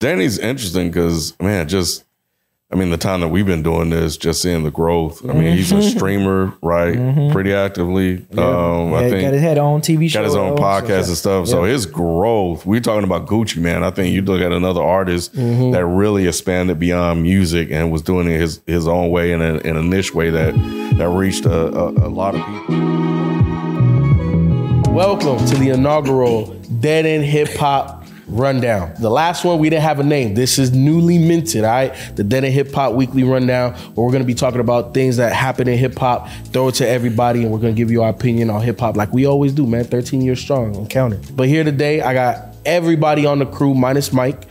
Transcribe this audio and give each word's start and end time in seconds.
Danny's 0.00 0.38
interesting 0.38 0.88
because 0.88 1.38
man, 1.40 1.68
just 1.68 2.04
I 2.70 2.74
mean, 2.74 2.90
the 2.90 2.96
time 2.96 3.20
that 3.20 3.28
we've 3.28 3.46
been 3.46 3.62
doing 3.62 3.90
this, 3.90 4.16
just 4.16 4.42
seeing 4.42 4.64
the 4.64 4.72
growth. 4.72 5.24
I 5.24 5.32
mean, 5.32 5.56
he's 5.56 5.70
a 5.70 5.76
Mm-hmm. 5.76 5.96
streamer, 5.96 6.52
right? 6.62 7.30
Pretty 7.32 7.54
actively. 7.54 8.26
Um, 8.36 8.92
I 8.92 9.08
think 9.08 9.22
got 9.22 9.32
his 9.34 9.40
head 9.40 9.56
on 9.56 9.80
TV 9.82 10.10
show. 10.10 10.18
got 10.18 10.24
his 10.24 10.34
own 10.34 10.56
so- 10.56 10.62
podcast 10.62 11.06
and 11.06 11.16
stuff. 11.16 11.46
So 11.46 11.62
his 11.62 11.86
growth, 11.86 12.66
we're 12.66 12.80
talking 12.80 13.04
about 13.04 13.26
Gucci, 13.28 13.58
man. 13.58 13.84
I 13.84 13.90
think 13.90 14.12
you 14.12 14.20
look 14.22 14.40
at 14.42 14.50
another 14.52 14.82
artist 14.82 15.34
Mm-hmm. 15.34 15.70
that 15.70 15.86
really 15.86 16.26
expanded 16.26 16.78
beyond 16.80 17.22
music 17.22 17.70
and 17.70 17.90
was 17.92 18.02
doing 18.02 18.26
it 18.28 18.38
his 18.40 18.60
his 18.66 18.86
own 18.88 19.10
way 19.10 19.30
in 19.32 19.40
a, 19.40 19.58
in 19.58 19.76
a 19.76 19.82
niche 19.82 20.12
way 20.12 20.30
that 20.30 20.52
that 20.98 21.08
reached 21.08 21.46
a, 21.46 21.68
a, 21.68 21.88
a 21.90 22.10
lot 22.10 22.34
of 22.34 22.44
people. 22.44 22.82
Welcome 24.92 25.38
to 25.46 25.54
the 25.56 25.70
inaugural 25.70 26.46
Dead 26.80 27.06
End 27.06 27.24
Hip 27.24 27.48
Hop 27.58 28.02
Rundown. 28.28 28.92
The 28.98 29.08
last 29.08 29.44
one, 29.44 29.60
we 29.60 29.70
didn't 29.70 29.84
have 29.84 30.00
a 30.00 30.04
name. 30.04 30.34
This 30.34 30.58
is 30.58 30.72
newly 30.72 31.16
minted, 31.16 31.62
all 31.62 31.70
right? 31.70 31.94
The 32.16 32.24
Dead 32.24 32.42
End 32.42 32.54
Hip 32.54 32.72
Hop 32.72 32.94
Weekly 32.94 33.22
Rundown, 33.22 33.74
where 33.94 34.04
we're 34.04 34.12
gonna 34.12 34.24
be 34.24 34.34
talking 34.34 34.60
about 34.60 34.94
things 34.94 35.18
that 35.18 35.32
happen 35.32 35.68
in 35.68 35.78
hip 35.78 35.96
hop, 35.96 36.28
throw 36.46 36.68
it 36.68 36.74
to 36.76 36.88
everybody, 36.88 37.44
and 37.44 37.52
we're 37.52 37.60
gonna 37.60 37.72
give 37.72 37.90
you 37.90 38.02
our 38.02 38.10
opinion 38.10 38.50
on 38.50 38.62
hip 38.62 38.80
hop 38.80 38.96
like 38.96 39.12
we 39.12 39.26
always 39.26 39.52
do, 39.52 39.64
man. 39.64 39.84
13 39.84 40.22
years 40.22 40.40
strong 40.40 40.74
and 40.74 40.90
counting. 40.90 41.20
But 41.36 41.46
here 41.46 41.62
today, 41.62 42.00
I 42.00 42.14
got 42.14 42.56
everybody 42.64 43.26
on 43.26 43.38
the 43.38 43.46
crew 43.46 43.74
minus 43.74 44.12
Mike. 44.12 44.42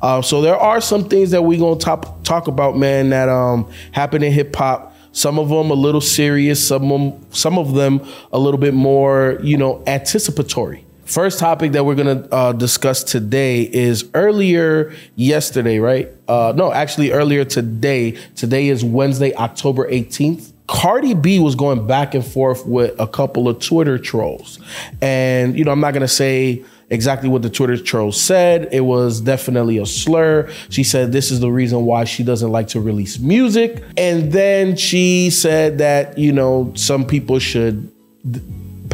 Uh, 0.00 0.22
so 0.22 0.40
there 0.40 0.56
are 0.56 0.80
some 0.80 1.08
things 1.08 1.32
that 1.32 1.42
we're 1.42 1.58
gonna 1.58 1.80
top, 1.80 2.22
talk 2.22 2.46
about, 2.46 2.78
man, 2.78 3.10
that 3.10 3.28
um, 3.28 3.68
happen 3.90 4.22
in 4.22 4.32
hip 4.32 4.54
hop. 4.54 4.94
Some 5.10 5.40
of 5.40 5.48
them 5.48 5.70
a 5.70 5.74
little 5.74 6.00
serious, 6.00 6.64
some 6.66 6.90
of 6.90 7.00
them, 7.00 7.26
some 7.30 7.58
of 7.58 7.74
them 7.74 8.00
a 8.32 8.38
little 8.38 8.58
bit 8.58 8.74
more, 8.74 9.38
you 9.42 9.56
know, 9.56 9.82
anticipatory. 9.88 10.83
First 11.04 11.38
topic 11.38 11.72
that 11.72 11.84
we're 11.84 11.96
gonna 11.96 12.26
uh, 12.32 12.52
discuss 12.52 13.04
today 13.04 13.62
is 13.62 14.08
earlier 14.14 14.94
yesterday, 15.16 15.78
right? 15.78 16.10
Uh, 16.26 16.54
no, 16.56 16.72
actually 16.72 17.12
earlier 17.12 17.44
today. 17.44 18.12
Today 18.34 18.68
is 18.68 18.82
Wednesday, 18.82 19.34
October 19.34 19.88
18th. 19.90 20.52
Cardi 20.66 21.12
B 21.12 21.40
was 21.40 21.56
going 21.56 21.86
back 21.86 22.14
and 22.14 22.24
forth 22.24 22.64
with 22.64 22.98
a 22.98 23.06
couple 23.06 23.48
of 23.48 23.60
Twitter 23.60 23.98
trolls. 23.98 24.58
And, 25.02 25.58
you 25.58 25.64
know, 25.64 25.72
I'm 25.72 25.80
not 25.80 25.92
gonna 25.92 26.08
say 26.08 26.64
exactly 26.88 27.28
what 27.28 27.42
the 27.42 27.50
Twitter 27.50 27.76
troll 27.76 28.10
said. 28.10 28.68
It 28.72 28.80
was 28.80 29.20
definitely 29.20 29.76
a 29.76 29.84
slur. 29.84 30.50
She 30.70 30.84
said 30.84 31.12
this 31.12 31.30
is 31.30 31.40
the 31.40 31.50
reason 31.50 31.84
why 31.84 32.04
she 32.04 32.24
doesn't 32.24 32.50
like 32.50 32.68
to 32.68 32.80
release 32.80 33.18
music. 33.18 33.82
And 33.98 34.32
then 34.32 34.76
she 34.76 35.28
said 35.28 35.78
that, 35.78 36.16
you 36.16 36.32
know, 36.32 36.72
some 36.74 37.04
people 37.04 37.38
should 37.38 37.92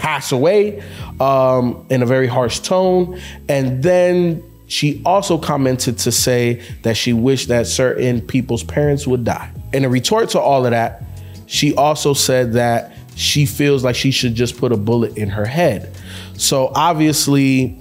pass 0.01 0.33
away 0.33 0.83
um, 1.21 1.87
in 1.91 2.03
a 2.03 2.07
very 2.07 2.27
harsh 2.27 2.61
tone. 2.61 3.21
And 3.51 3.83
then 3.83 4.43
she 4.67 5.03
also 5.05 5.37
commented 5.37 5.99
to 5.99 6.11
say 6.11 6.63
that 6.83 6.97
she 6.97 7.13
wished 7.13 7.49
that 7.49 7.67
certain 7.67 8.23
people's 8.23 8.65
parents 8.65 9.07
would 9.07 9.25
die. 9.25 9.53
In 9.75 9.85
a 9.85 9.91
retort 9.91 10.31
to 10.31 10.41
all 10.41 10.65
of 10.65 10.71
that, 10.71 11.03
she 11.47 11.75
also 11.75 12.15
said 12.15 12.55
that 12.55 12.93
she 13.15 13.45
feels 13.45 13.85
like 13.85 13.95
she 13.95 14.11
should 14.11 14.35
just 14.35 14.57
put 14.57 14.73
a 14.73 14.77
bullet 14.77 15.19
in 15.19 15.29
her 15.29 15.45
head. 15.45 15.95
So 16.39 16.73
obviously, 16.75 17.77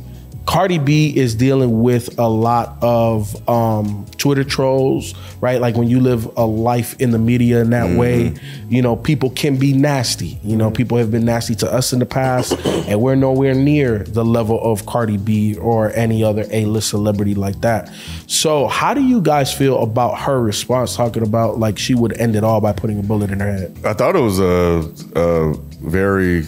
Cardi 0.49 0.79
B 0.79 1.15
is 1.15 1.35
dealing 1.35 1.83
with 1.83 2.17
a 2.17 2.27
lot 2.27 2.75
of 2.81 3.47
um, 3.47 4.07
Twitter 4.17 4.43
trolls, 4.43 5.13
right? 5.41 5.61
Like 5.61 5.75
when 5.75 5.87
you 5.87 5.99
live 5.99 6.25
a 6.37 6.43
life 6.43 6.99
in 6.99 7.11
the 7.11 7.19
media 7.19 7.61
in 7.61 7.69
that 7.69 7.95
way, 7.95 8.33
you 8.67 8.81
know, 8.81 8.95
people 8.95 9.29
can 9.29 9.57
be 9.57 9.73
nasty. 9.73 10.39
You 10.43 10.57
know, 10.57 10.71
people 10.71 10.97
have 10.97 11.11
been 11.11 11.23
nasty 11.23 11.53
to 11.57 11.71
us 11.71 11.93
in 11.93 11.99
the 11.99 12.07
past, 12.07 12.53
and 12.65 12.99
we're 12.99 13.13
nowhere 13.13 13.53
near 13.53 13.99
the 13.99 14.25
level 14.25 14.59
of 14.59 14.87
Cardi 14.87 15.17
B 15.17 15.55
or 15.55 15.91
any 15.91 16.23
other 16.23 16.47
A-list 16.49 16.89
celebrity 16.89 17.35
like 17.35 17.61
that. 17.61 17.87
So, 18.25 18.67
how 18.67 18.95
do 18.95 19.03
you 19.03 19.21
guys 19.21 19.53
feel 19.53 19.83
about 19.83 20.17
her 20.17 20.41
response, 20.41 20.95
talking 20.95 21.21
about 21.21 21.59
like 21.59 21.77
she 21.77 21.93
would 21.93 22.19
end 22.19 22.35
it 22.35 22.43
all 22.43 22.59
by 22.59 22.73
putting 22.73 22.97
a 22.97 23.03
bullet 23.03 23.29
in 23.29 23.39
her 23.39 23.53
head? 23.55 23.77
I 23.85 23.93
thought 23.93 24.15
it 24.15 24.21
was 24.21 24.39
a, 24.39 24.91
a 25.15 25.53
very 25.87 26.47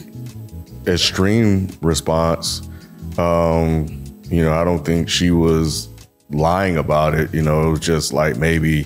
extreme 0.87 1.69
response. 1.83 2.67
Um, 3.17 4.00
you 4.31 4.43
know, 4.43 4.53
I 4.53 4.63
don't 4.63 4.85
think 4.85 5.09
she 5.09 5.29
was 5.31 5.89
lying 6.29 6.77
about 6.77 7.13
it. 7.13 7.33
You 7.33 7.41
know, 7.41 7.67
it 7.67 7.71
was 7.71 7.79
just 7.81 8.13
like 8.13 8.37
maybe 8.37 8.85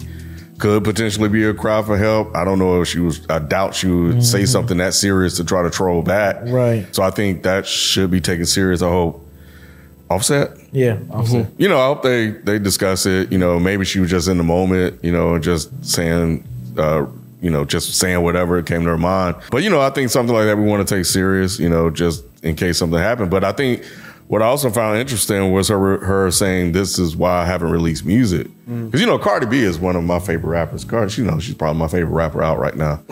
could 0.57 0.83
potentially 0.83 1.29
be 1.29 1.43
a 1.45 1.53
cry 1.53 1.81
for 1.83 1.97
help. 1.97 2.35
I 2.35 2.45
don't 2.45 2.59
know 2.59 2.81
if 2.81 2.87
she 2.87 2.99
was. 2.99 3.25
I 3.29 3.39
doubt 3.39 3.75
she 3.75 3.87
would 3.87 4.23
say 4.23 4.45
something 4.45 4.77
that 4.77 4.93
serious 4.93 5.37
to 5.37 5.43
try 5.43 5.63
to 5.63 5.69
troll 5.69 6.01
back. 6.01 6.37
Right. 6.43 6.87
So 6.95 7.03
I 7.03 7.11
think 7.11 7.43
that 7.43 7.65
should 7.67 8.09
be 8.09 8.21
taken 8.21 8.45
serious. 8.45 8.81
I 8.81 8.89
hope. 8.89 9.21
Offset. 10.07 10.51
Yeah, 10.71 10.99
I'm 11.11 11.47
You 11.57 11.67
know, 11.67 11.79
I 11.79 11.87
hope 11.87 12.03
they 12.03 12.27
they 12.27 12.59
discuss 12.59 13.07
it. 13.07 13.31
You 13.31 13.39
know, 13.39 13.59
maybe 13.59 13.85
she 13.85 13.99
was 13.99 14.11
just 14.11 14.27
in 14.27 14.37
the 14.37 14.43
moment. 14.43 15.03
You 15.03 15.11
know, 15.11 15.39
just 15.39 15.83
saying, 15.83 16.47
uh, 16.77 17.07
you 17.41 17.49
know, 17.49 17.65
just 17.65 17.95
saying 17.95 18.21
whatever 18.21 18.61
came 18.61 18.83
to 18.83 18.89
her 18.89 18.99
mind. 18.99 19.35
But 19.49 19.63
you 19.63 19.71
know, 19.71 19.81
I 19.81 19.89
think 19.89 20.11
something 20.11 20.33
like 20.33 20.45
that 20.45 20.59
we 20.59 20.63
want 20.65 20.87
to 20.87 20.95
take 20.95 21.05
serious. 21.05 21.59
You 21.59 21.69
know, 21.69 21.89
just 21.89 22.23
in 22.43 22.55
case 22.55 22.77
something 22.77 22.99
happened. 22.99 23.31
But 23.31 23.43
I 23.43 23.51
think 23.51 23.83
what 24.27 24.41
I 24.41 24.45
also 24.45 24.69
found 24.71 24.97
interesting 24.97 25.51
was 25.51 25.67
her 25.67 26.03
her 26.03 26.31
saying, 26.31 26.71
"This 26.71 26.97
is 26.99 27.15
why 27.15 27.41
I 27.41 27.45
haven't 27.45 27.69
released 27.71 28.05
music." 28.05 28.47
Because 28.67 28.99
you 28.99 29.05
know, 29.05 29.19
Cardi 29.19 29.45
B 29.45 29.59
is 29.59 29.77
one 29.77 29.95
of 29.95 30.03
my 30.03 30.17
favorite 30.19 30.49
rappers. 30.49 30.83
Cardi, 30.83 31.13
you 31.21 31.27
know, 31.27 31.39
she's 31.39 31.53
probably 31.53 31.79
my 31.79 31.87
favorite 31.87 32.13
rapper 32.15 32.41
out 32.41 32.57
right 32.57 32.75
now. 32.75 33.03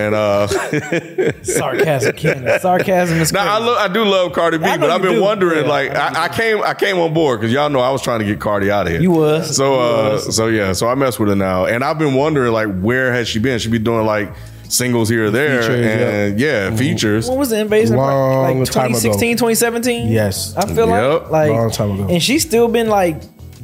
And 0.00 0.14
uh, 0.16 0.48
sarcasm, 1.44 2.16
Ken. 2.16 2.60
Sarcasm 2.60 3.18
is 3.18 3.32
Now 3.32 3.54
I, 3.54 3.58
lo- 3.58 3.76
I 3.76 3.88
do 3.88 4.04
love 4.04 4.32
Cardi 4.32 4.58
B, 4.58 4.64
but 4.64 4.90
I've 4.90 5.02
been 5.02 5.14
do. 5.14 5.22
wondering. 5.22 5.64
Yeah, 5.64 5.70
like 5.70 5.90
I, 5.94 6.24
I 6.24 6.28
came, 6.28 6.62
I 6.62 6.74
came 6.74 6.98
on 6.98 7.14
board 7.14 7.40
because 7.40 7.52
y'all 7.52 7.70
know 7.70 7.80
I 7.80 7.90
was 7.90 8.02
trying 8.02 8.18
to 8.18 8.24
get 8.24 8.40
Cardi 8.40 8.70
out 8.70 8.86
of 8.86 8.92
here. 8.92 9.00
You 9.00 9.12
was. 9.12 9.56
So, 9.56 9.74
You 9.74 9.80
uh, 9.80 10.10
was. 10.14 10.34
so 10.36 10.48
yeah, 10.48 10.72
so 10.72 10.88
I 10.88 10.94
mess 10.96 11.18
with 11.18 11.28
her 11.28 11.36
now, 11.36 11.66
and 11.66 11.84
I've 11.84 11.98
been 11.98 12.14
wondering 12.14 12.52
like 12.52 12.68
where 12.80 13.12
has 13.12 13.28
she 13.28 13.38
been? 13.38 13.58
She 13.60 13.68
be 13.68 13.78
doing 13.78 14.04
like 14.06 14.32
singles 14.68 15.08
here 15.08 15.26
or 15.26 15.30
there, 15.30 15.62
Features, 15.62 15.86
and 15.86 16.40
yeah, 16.40 16.66
mm-hmm. 16.68 16.76
features. 16.76 17.28
When 17.28 17.38
was 17.38 17.50
the 17.50 17.60
invasion? 17.60 17.96
Long 17.96 18.60
like 18.60 18.70
time 18.70 18.86
ago. 18.92 19.00
2016, 19.00 19.36
2017? 19.36 20.08
Yes. 20.08 20.56
I 20.56 20.66
feel 20.66 20.88
Yep. 20.88 21.22
like 21.22 21.30
like 21.30 21.50
Long 21.50 21.70
time 21.70 21.90
ago. 21.92 22.06
And 22.12 22.22
she's 22.22 22.42
still 22.42 22.68
been 22.68 22.88
like 22.88 23.16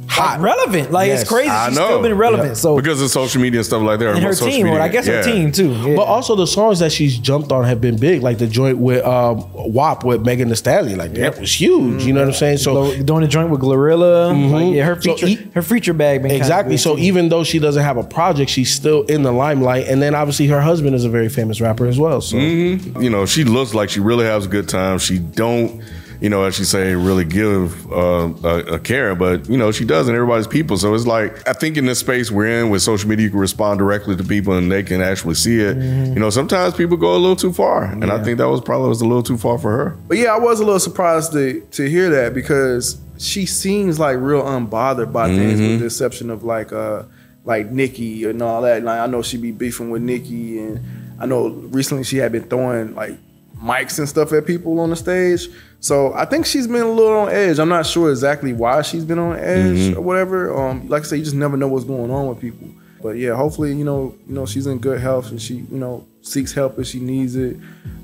hot, 0.07 0.39
relevant. 0.39 0.91
Like 0.91 1.07
Yes. 1.07 1.21
it's 1.21 1.29
crazy. 1.29 1.49
I 1.49 1.69
She's 1.69 1.77
know. 1.77 1.85
still 1.85 2.01
been 2.01 2.17
relevant. 2.17 2.49
Yep. 2.49 2.57
So 2.57 2.75
because 2.75 3.01
of 3.01 3.09
social 3.09 3.41
media 3.41 3.59
and 3.59 3.65
stuff 3.65 3.81
like 3.81 3.99
that. 3.99 4.05
or 4.05 4.13
and 4.13 4.23
her 4.23 4.33
social 4.33 4.51
team, 4.53 4.65
or 4.67 4.69
media. 4.71 4.83
I 4.83 4.87
guess 4.89 5.07
her 5.07 5.23
team 5.23 5.51
too. 5.51 5.71
Yeah. 5.71 5.95
But 5.95 6.03
also 6.03 6.35
the 6.35 6.47
songs 6.47 6.79
that 6.79 6.91
she's 6.91 7.17
jumped 7.17 7.51
on 7.51 7.63
have 7.65 7.81
been 7.81 7.97
big, 7.97 8.21
like 8.21 8.37
the 8.37 8.47
joint 8.47 8.77
with 8.77 9.03
um, 9.05 9.45
WAP 9.53 10.03
with 10.03 10.25
Megan 10.25 10.49
Thee 10.49 10.55
Stallion. 10.55 10.97
Like 10.97 11.13
that 11.13 11.39
was 11.39 11.59
huge. 11.59 12.03
You 12.05 12.13
know 12.13 12.21
what 12.21 12.27
I'm 12.29 12.33
saying? 12.33 12.57
So 12.57 12.91
So 12.93 13.03
doing 13.03 13.21
the 13.21 13.27
joint 13.27 13.49
with 13.49 13.61
Glorilla, 13.61 14.51
like, 14.51 14.75
yeah, 14.75 14.85
her 14.85 15.01
So 15.01 15.15
feature, 15.15 15.27
e- 15.27 15.47
her 15.53 15.61
feature 15.61 15.93
bag, 15.93 16.21
been 16.23 16.31
Exactly. 16.31 16.77
So 16.77 16.95
too. 16.95 17.01
even 17.01 17.29
though 17.29 17.43
she 17.43 17.59
doesn't 17.59 17.83
have 17.83 17.97
a 17.97 18.03
project, 18.03 18.49
she's 18.51 18.71
still 18.73 19.03
in 19.03 19.23
the 19.23 19.31
limelight. 19.31 19.87
And 19.87 20.01
then 20.01 20.15
obviously 20.15 20.47
her 20.47 20.61
husband 20.61 20.95
is 20.95 21.05
a 21.05 21.09
very 21.09 21.29
famous 21.29 21.59
rapper 21.61 21.85
as 21.87 21.99
well. 21.99 22.21
So 22.21 22.37
you 22.37 23.09
know, 23.09 23.25
she 23.25 23.43
looks 23.43 23.73
like 23.73 23.89
she 23.89 23.99
really 23.99 24.25
has 24.25 24.45
a 24.45 24.49
good 24.49 24.67
time. 24.69 24.97
She 24.99 25.19
don't, 25.19 25.81
you 26.21 26.29
know, 26.29 26.43
as 26.43 26.55
she 26.55 26.63
say, 26.63 26.95
really 26.95 27.25
give 27.25 27.91
uh, 27.91 28.29
a, 28.43 28.57
a 28.75 28.79
care, 28.79 29.15
but 29.15 29.49
you 29.49 29.57
know, 29.57 29.71
she 29.71 29.85
does, 29.85 30.07
and 30.07 30.15
everybody's 30.15 30.47
people. 30.47 30.77
So 30.77 30.93
it's 30.93 31.07
like 31.07 31.47
I 31.47 31.53
think 31.53 31.77
in 31.77 31.85
this 31.85 31.99
space 31.99 32.31
we're 32.31 32.61
in 32.61 32.69
with 32.69 32.81
social 32.81 33.09
media, 33.09 33.25
you 33.25 33.29
can 33.29 33.39
respond 33.39 33.79
directly 33.79 34.15
to 34.15 34.23
people, 34.23 34.53
and 34.53 34.71
they 34.71 34.83
can 34.83 35.01
actually 35.01 35.35
see 35.35 35.59
it. 35.59 35.75
You 35.77 36.19
know, 36.19 36.29
sometimes 36.29 36.75
people 36.75 36.97
go 36.97 37.15
a 37.15 37.17
little 37.17 37.35
too 37.35 37.53
far, 37.53 37.85
and 37.85 38.05
I 38.05 38.23
think 38.23 38.37
that 38.37 38.49
was 38.49 38.61
probably 38.61 38.89
was 38.89 39.01
a 39.01 39.05
little 39.07 39.23
too 39.23 39.37
far 39.37 39.57
for 39.57 39.71
her. 39.71 39.89
But 40.07 40.17
yeah, 40.17 40.33
I 40.33 40.39
was 40.39 40.59
a 40.59 40.65
little 40.65 40.79
surprised 40.79 41.33
to 41.33 41.61
to 41.71 41.89
hear 41.89 42.09
that 42.09 42.33
because 42.33 42.99
she 43.17 43.45
seems 43.45 43.99
like 43.99 44.17
real 44.17 44.43
unbothered 44.43 45.11
by 45.13 45.27
things, 45.27 45.59
with 45.59 45.79
the 45.79 45.85
exception 45.85 46.29
of 46.29 46.43
like 46.43 46.71
uh 46.73 47.03
like 47.45 47.71
Nikki 47.71 48.23
and 48.25 48.41
all 48.41 48.61
that. 48.61 48.83
Like 48.83 48.99
I 48.99 49.07
know 49.07 49.21
she 49.21 49.37
be 49.37 49.51
beefing 49.51 49.89
with 49.89 50.01
Nikki, 50.01 50.59
and 50.59 50.79
I 51.19 51.25
know 51.25 51.49
recently 51.49 52.03
she 52.03 52.17
had 52.17 52.31
been 52.31 52.43
throwing 52.43 52.95
like 52.95 53.17
mics 53.57 53.97
and 53.99 54.07
stuff 54.09 54.31
at 54.33 54.45
people 54.45 54.79
on 54.79 54.89
the 54.89 54.95
stage. 54.95 55.47
So 55.83 56.13
I 56.13 56.23
think 56.23 56.45
she's 56.45 56.65
been 56.65 56.81
a 56.81 56.89
little 56.89 57.11
on 57.19 57.29
edge. 57.29 57.59
I'm 57.59 57.67
not 57.67 57.85
sure 57.85 58.09
exactly 58.09 58.53
why 58.53 58.83
she's 58.83 59.03
been 59.03 59.19
on 59.19 59.37
edge 59.37 59.93
or 59.93 59.99
whatever. 59.99 60.57
Um, 60.57 60.87
like 60.87 61.01
I 61.01 61.05
said, 61.05 61.17
you 61.17 61.25
just 61.25 61.35
never 61.35 61.57
know 61.57 61.67
what's 61.67 61.83
going 61.83 62.09
on 62.09 62.27
with 62.27 62.39
people. 62.39 62.69
But 63.01 63.17
yeah, 63.17 63.35
hopefully, 63.35 63.75
you 63.75 63.83
know, 63.83 64.15
you 64.25 64.33
know, 64.33 64.45
she's 64.45 64.65
in 64.65 64.79
good 64.79 65.01
health 65.01 65.29
and 65.31 65.41
she, 65.41 65.55
you 65.55 65.77
know, 65.77 66.07
seeks 66.21 66.53
help 66.53 66.79
if 66.79 66.87
she 66.87 67.01
needs 67.01 67.35
it. 67.35 67.57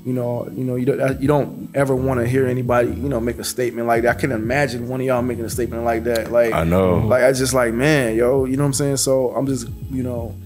You 0.04 0.12
know, 0.12 0.46
you 0.52 0.62
know, 0.62 0.76
you 0.76 0.84
don't, 0.84 1.22
you 1.22 1.26
don't 1.26 1.70
ever 1.74 1.96
want 1.96 2.20
to 2.20 2.28
hear 2.28 2.46
anybody, 2.46 2.88
you 2.88 3.08
know, 3.08 3.18
make 3.18 3.38
a 3.38 3.44
statement 3.44 3.86
like 3.86 4.02
that. 4.02 4.14
I 4.14 4.20
can 4.20 4.30
imagine 4.30 4.86
one 4.86 5.00
of 5.00 5.06
y'all 5.06 5.22
making 5.22 5.46
a 5.46 5.50
statement 5.50 5.82
like 5.84 6.04
that. 6.04 6.30
Like 6.30 6.52
I 6.52 6.64
know. 6.64 6.98
like 6.98 7.22
I 7.22 7.32
just 7.32 7.54
like, 7.54 7.72
man, 7.72 8.14
yo, 8.14 8.44
you 8.44 8.58
know 8.58 8.64
what 8.64 8.66
I'm 8.66 8.72
saying? 8.74 8.98
So 8.98 9.30
I'm 9.30 9.46
just, 9.46 9.68
you 9.90 10.02
know, 10.02 10.36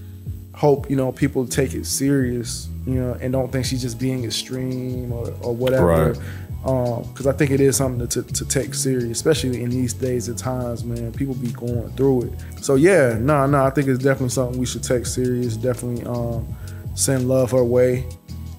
hope 0.55 0.89
you 0.89 0.95
know 0.95 1.11
people 1.11 1.45
take 1.45 1.73
it 1.73 1.85
serious, 1.85 2.69
you 2.85 2.95
know, 2.95 3.17
and 3.19 3.33
don't 3.33 3.51
think 3.51 3.65
she's 3.65 3.81
just 3.81 3.99
being 3.99 4.23
extreme 4.23 5.11
or, 5.11 5.27
or 5.41 5.53
whatever. 5.53 6.13
Right. 6.13 6.21
Because 6.65 7.27
I 7.27 7.31
think 7.31 7.51
it 7.51 7.61
is 7.61 7.75
something 7.75 8.07
to, 8.07 8.23
to, 8.23 8.33
to 8.33 8.45
take 8.45 8.73
serious, 8.73 9.11
especially 9.11 9.61
in 9.61 9.69
these 9.69 9.93
days 9.93 10.29
and 10.29 10.37
times, 10.37 10.83
man. 10.83 11.11
People 11.13 11.35
be 11.35 11.51
going 11.51 11.91
through 11.91 12.23
it. 12.23 12.33
So 12.61 12.73
yeah, 12.73 13.13
no, 13.19 13.19
nah, 13.19 13.45
no, 13.45 13.59
nah, 13.59 13.67
I 13.67 13.69
think 13.69 13.87
it's 13.87 14.03
definitely 14.03 14.29
something 14.29 14.59
we 14.59 14.65
should 14.65 14.83
take 14.83 15.05
serious. 15.05 15.57
Definitely 15.57 16.03
um, 16.05 16.47
send 16.95 17.27
love 17.27 17.51
her 17.51 17.63
way, 17.63 18.07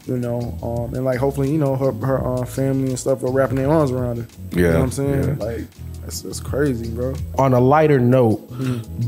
you 0.07 0.17
know, 0.17 0.57
um, 0.63 0.95
and 0.95 1.05
like 1.05 1.19
hopefully, 1.19 1.51
you 1.51 1.59
know, 1.59 1.77
her 1.77 1.93
her 1.93 2.25
uh, 2.25 2.45
family 2.45 2.89
and 2.91 2.99
stuff 2.99 3.23
are 3.25 3.31
wrapping 3.31 3.57
their 3.57 3.71
arms 3.71 3.91
around 3.91 4.19
her. 4.19 4.27
you 4.53 4.63
know 4.63 4.69
Yeah, 4.69 4.75
what 4.77 4.83
I'm 4.85 4.91
saying? 4.93 5.29
yeah. 5.39 5.45
Like 5.45 5.65
That's 6.03 6.23
just 6.23 6.45
crazy, 6.45 6.89
bro. 6.91 7.15
On 7.39 7.53
a 7.53 7.59
lighter 7.61 7.99
note, 7.99 8.49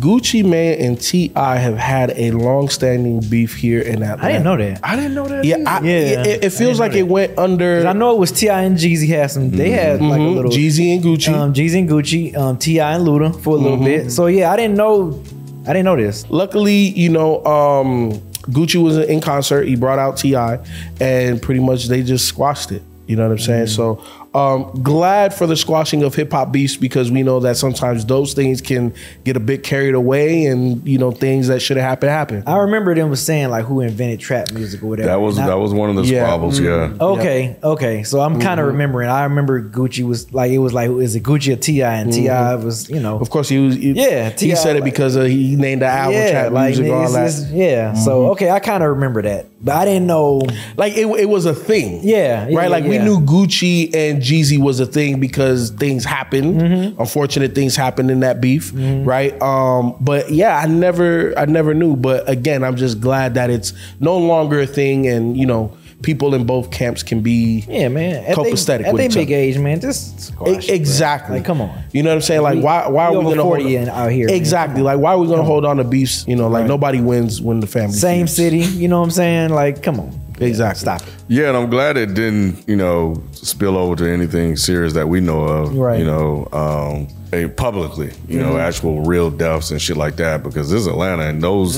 Gucci 0.00 0.44
Mane 0.44 0.80
and 0.84 1.00
T.I. 1.00 1.56
have 1.56 1.76
had 1.76 2.10
a 2.16 2.32
long-standing 2.32 3.20
beef 3.30 3.54
here 3.54 3.80
in 3.80 4.02
Atlanta. 4.02 4.24
I 4.24 4.32
didn't 4.32 4.44
know 4.44 4.56
that. 4.56 4.80
I 4.82 4.96
didn't 4.96 5.14
know 5.14 5.28
that. 5.28 5.44
Yeah. 5.44 5.56
I, 5.66 5.80
Yeah, 5.84 5.90
it, 6.26 6.44
it 6.44 6.50
feels 6.50 6.78
didn't 6.78 6.78
like 6.80 6.94
it 6.94 7.04
went 7.04 7.38
under. 7.38 7.86
I 7.86 7.92
know 7.92 8.14
it 8.14 8.18
was 8.18 8.32
T.I. 8.32 8.62
and 8.62 8.76
Jeezy 8.76 9.08
had 9.08 9.30
some. 9.30 9.50
They 9.50 9.70
had 9.70 10.00
like 10.02 10.20
a 10.20 10.24
Mhm, 10.24 10.34
little 10.34 10.50
Jeezy 10.50 10.92
and 10.94 11.04
Gucci. 11.04 11.32
um, 11.32 11.54
Jeezy 11.54 11.78
and 11.78 11.88
Gucci, 11.88 12.36
um, 12.36 12.56
T.I. 12.58 12.94
and 12.96 13.06
Luda 13.06 13.40
for 13.42 13.50
a 13.54 13.58
little 13.60 13.76
Mm-hmm. 13.76 13.84
bit. 13.84 14.10
So 14.10 14.26
yeah, 14.26 14.50
I 14.52 14.56
didn't 14.56 14.76
know. 14.76 15.22
I 15.68 15.72
didn't 15.74 15.84
know 15.84 15.96
this. 15.96 16.28
Luckily, 16.30 16.74
you 16.98 17.10
know, 17.10 17.44
um, 17.44 18.20
Gucci 18.48 18.82
was 18.82 18.96
in 18.98 19.20
concert. 19.20 19.66
He 19.66 19.76
brought 19.76 19.98
out 19.98 20.16
T.I., 20.16 20.58
and 21.00 21.40
pretty 21.40 21.60
much 21.60 21.86
they 21.86 22.02
just 22.02 22.26
squashed 22.26 22.72
it. 22.72 22.82
You 23.06 23.16
know 23.16 23.24
what 23.24 23.32
I'm 23.32 23.38
saying? 23.38 23.66
Mm-hmm. 23.66 23.74
So 23.74 24.04
um, 24.34 24.70
glad 24.82 25.32
for 25.34 25.46
the 25.46 25.56
squashing 25.56 26.02
of 26.02 26.14
hip 26.14 26.32
hop 26.32 26.52
beefs 26.52 26.76
because 26.76 27.10
we 27.10 27.22
know 27.22 27.40
that 27.40 27.56
sometimes 27.56 28.04
those 28.06 28.34
things 28.34 28.60
can 28.60 28.92
get 29.24 29.36
a 29.36 29.40
bit 29.40 29.62
carried 29.62 29.94
away, 29.94 30.44
and 30.46 30.86
you 30.86 30.98
know 30.98 31.10
things 31.10 31.48
that 31.48 31.60
should 31.60 31.76
have 31.76 31.86
happened 31.88 32.10
happen. 32.10 32.42
I 32.46 32.58
remember 32.58 32.94
them 32.94 33.10
was 33.10 33.22
saying 33.24 33.48
like 33.48 33.64
who 33.64 33.80
invented 33.80 34.20
trap 34.20 34.52
music 34.52 34.82
or 34.82 34.86
whatever. 34.86 35.08
That 35.08 35.20
was 35.20 35.36
And 35.38 35.44
I- 35.44 35.48
that 35.48 35.58
was 35.58 35.72
one 35.72 35.90
of 35.90 35.96
the 35.96 36.04
Yeah. 36.04 36.24
squabbles. 36.24 36.60
Yeah. 36.60 36.92
Okay, 37.00 37.56
okay. 37.62 38.02
So 38.02 38.20
I'm 38.20 38.40
kind 38.40 38.60
of 38.60 38.64
Mm-hmm. 38.66 38.72
remembering. 38.72 39.08
I 39.10 39.24
remember 39.24 39.62
Gucci 39.62 40.04
was 40.06 40.32
like 40.32 40.50
it 40.52 40.58
was 40.58 40.72
like 40.74 40.90
is 40.90 41.16
it 41.16 41.22
Gucci 41.22 41.52
or 41.52 41.56
T.I. 41.56 41.94
and 41.94 42.12
T.I. 42.12 42.54
was 42.56 42.88
you 42.90 43.00
know 43.00 43.14
Mm-hmm. 43.14 43.22
Of 43.22 43.30
course, 43.30 43.48
he 43.48 43.58
was. 43.58 43.74
He, 43.76 43.92
Yeah, 43.92 44.28
he 44.30 44.36
T.I. 44.36 44.54
said 44.54 44.76
it 44.76 44.84
because 44.84 45.16
uh, 45.16 45.24
he 45.24 45.56
named 45.56 45.82
the 45.82 45.86
album 45.86 46.12
yeah 46.14 46.30
trap 46.30 46.52
like 46.52 46.76
music, 46.76 46.92
all 46.92 47.00
it's- 47.02 47.14
that. 47.14 47.46
it's- 47.48 47.52
yeah. 47.52 47.94
So 47.94 48.30
okay, 48.32 48.50
I 48.50 48.60
kind 48.60 48.82
of 48.82 48.90
remember 48.90 49.22
that, 49.22 49.46
but 49.60 49.74
I 49.74 49.84
didn't 49.84 50.06
know. 50.06 50.42
like 50.76 50.96
it, 50.96 51.06
it 51.06 51.28
was 51.28 51.44
a 51.46 51.54
thing. 51.54 52.00
Yeah, 52.02 52.48
yeah, 52.48 52.56
right. 52.56 52.70
Like 52.70 52.84
we 52.84 52.98
knew 52.98 53.20
Gucci 53.20 53.94
and 53.94 54.22
Jeezy 54.22 54.58
was 54.58 54.80
a 54.80 54.86
thing 54.86 55.18
because 55.18 55.70
things 55.70 56.04
happened. 56.04 56.60
Mm-hmm. 56.60 57.00
Unfortunate 57.00 57.54
things 57.54 57.74
happened 57.74 58.10
in 58.10 58.20
that 58.20 58.40
beef, 58.40 58.72
right? 58.74 59.40
Um, 59.42 59.96
but 60.00 60.30
yeah, 60.30 60.58
I 60.58 60.66
never, 60.66 61.36
I 61.38 61.46
never 61.46 61.74
knew. 61.74 61.96
But 61.96 62.28
again, 62.28 62.62
I'm 62.62 62.76
just 62.76 63.00
glad 63.00 63.34
that 63.34 63.50
it's 63.50 63.72
no 64.00 64.16
longer 64.16 64.60
a 64.60 64.66
thing, 64.66 65.08
and 65.08 65.36
you 65.36 65.46
know, 65.46 65.76
people 66.02 66.34
in 66.34 66.44
both 66.46 66.70
camps 66.70 67.02
can 67.02 67.20
be 67.20 67.64
Yeah, 67.68 67.88
man. 67.88 68.24
At 68.24 68.36
they- 68.36 68.52
at 68.52 68.92
with 68.92 68.96
they 68.98 69.06
each 69.06 69.14
big 69.14 69.28
other. 69.28 69.34
age, 69.34 69.58
man. 69.58 69.80
Just 69.80 70.20
squash 70.20 70.68
it, 70.68 70.72
Exactly. 70.72 71.36
Like, 71.36 71.44
come 71.44 71.60
on. 71.60 71.70
You 71.92 72.02
know 72.02 72.10
what 72.10 72.16
I'm 72.16 72.20
saying? 72.22 72.42
Like, 72.42 72.56
We- 72.56 72.60
why? 72.62 72.88
Why 72.88 73.06
are 73.06 73.12
we 73.18 73.24
gonna 73.24 73.42
40 73.42 73.62
hold, 73.62 73.74
and 73.74 73.88
out 73.90 74.12
here. 74.12 74.28
Exactly. 74.28 74.82
Like, 74.82 74.98
why 74.98 75.12
are 75.12 75.18
we 75.18 75.26
gonna 75.26 75.42
hold 75.42 75.64
on 75.64 75.78
to 75.78 75.84
beefs? 75.84 76.24
You 76.28 76.36
know, 76.36 76.48
like 76.48 76.66
nobody 76.66 77.00
wins 77.00 77.40
when 77.40 77.60
the 77.60 77.66
family 77.66 77.96
Same 77.96 78.26
city. 78.26 78.58
You 78.60 78.88
know 78.88 78.98
what 79.00 79.06
I'm 79.06 79.10
saying? 79.10 79.50
Like, 79.50 79.82
come 79.82 79.98
on. 80.00 80.12
Exactly. 80.40 80.80
Stop 80.80 81.02
it. 81.02 81.14
Yeah, 81.28 81.48
and 81.48 81.56
I'm 81.56 81.70
glad 81.70 81.96
it 81.96 82.14
didn't, 82.14 82.68
you 82.68 82.76
know, 82.76 83.22
spill 83.32 83.76
over 83.76 83.96
to 83.96 84.10
anything 84.10 84.56
serious 84.56 84.92
that 84.94 85.08
we 85.08 85.20
know 85.20 85.42
of. 85.42 85.76
Right. 85.76 85.98
You 85.98 86.06
know, 86.06 86.48
um, 86.52 87.08
publicly, 87.56 88.12
you 88.26 88.38
know, 88.38 88.56
actual 88.56 89.02
real 89.02 89.30
deaths 89.30 89.70
and 89.70 89.80
shit 89.80 89.96
like 89.96 90.16
that. 90.16 90.42
Because 90.42 90.70
this 90.70 90.80
is 90.80 90.86
Atlanta, 90.86 91.24
and 91.24 91.42
those 91.42 91.74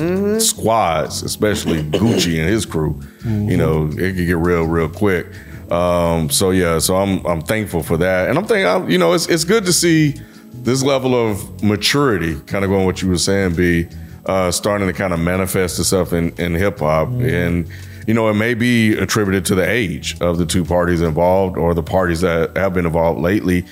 squads, 0.47 1.23
especially 1.23 1.83
Gucci 1.91 2.39
and 2.39 2.49
his 2.49 2.67
crew, 2.67 3.01
you 3.25 3.57
know, 3.57 3.89
it 3.93 4.17
could 4.17 4.27
get 4.27 4.37
real, 4.37 4.65
real 4.65 4.89
quick. 4.89 5.27
Um, 5.71 6.31
so 6.31 6.51
yeah, 6.51 6.79
so 6.79 6.97
I'm 6.97 7.25
I'm 7.27 7.43
thankful 7.43 7.83
for 7.83 7.97
that, 7.99 8.29
and 8.29 8.39
I'm 8.39 8.45
thinking, 8.45 8.67
I'm, 8.67 8.91
you 8.91 8.99
know, 8.99 9.13
it's 9.13 9.29
it's 9.29 9.45
good 9.45 9.65
to 9.67 9.73
see 9.73 10.15
this 10.53 10.83
level 10.83 11.15
of 11.15 11.63
maturity, 11.63 12.39
kind 12.47 12.65
of 12.65 12.71
going 12.71 12.85
what 12.85 13.03
you 13.03 13.09
were 13.09 13.19
saying, 13.19 13.55
be 13.55 13.89
uh, 14.27 14.51
starting 14.51 14.87
to 14.87 14.93
kind 14.93 15.13
of 15.13 15.21
manifest 15.21 15.79
itself 15.79 16.13
in, 16.13 16.31
in 16.39 16.55
hip 16.55 16.79
hop. 16.81 17.09
And, 17.09 17.69
you 18.07 18.15
know, 18.15 18.29
it 18.29 18.35
may 18.35 18.55
be 18.55 18.95
attributed 18.95 19.45
to 19.47 19.55
the 19.55 19.69
age 19.69 20.17
of 20.21 20.39
the 20.39 20.47
two 20.47 20.65
parties 20.65 21.01
involved 21.01 21.57
or 21.57 21.75
the 21.75 21.83
parties 21.83 22.21
that 22.23 22.57
have 22.57 22.75
been 22.75 22.87
involved 22.87 23.21
lately. 23.21 23.65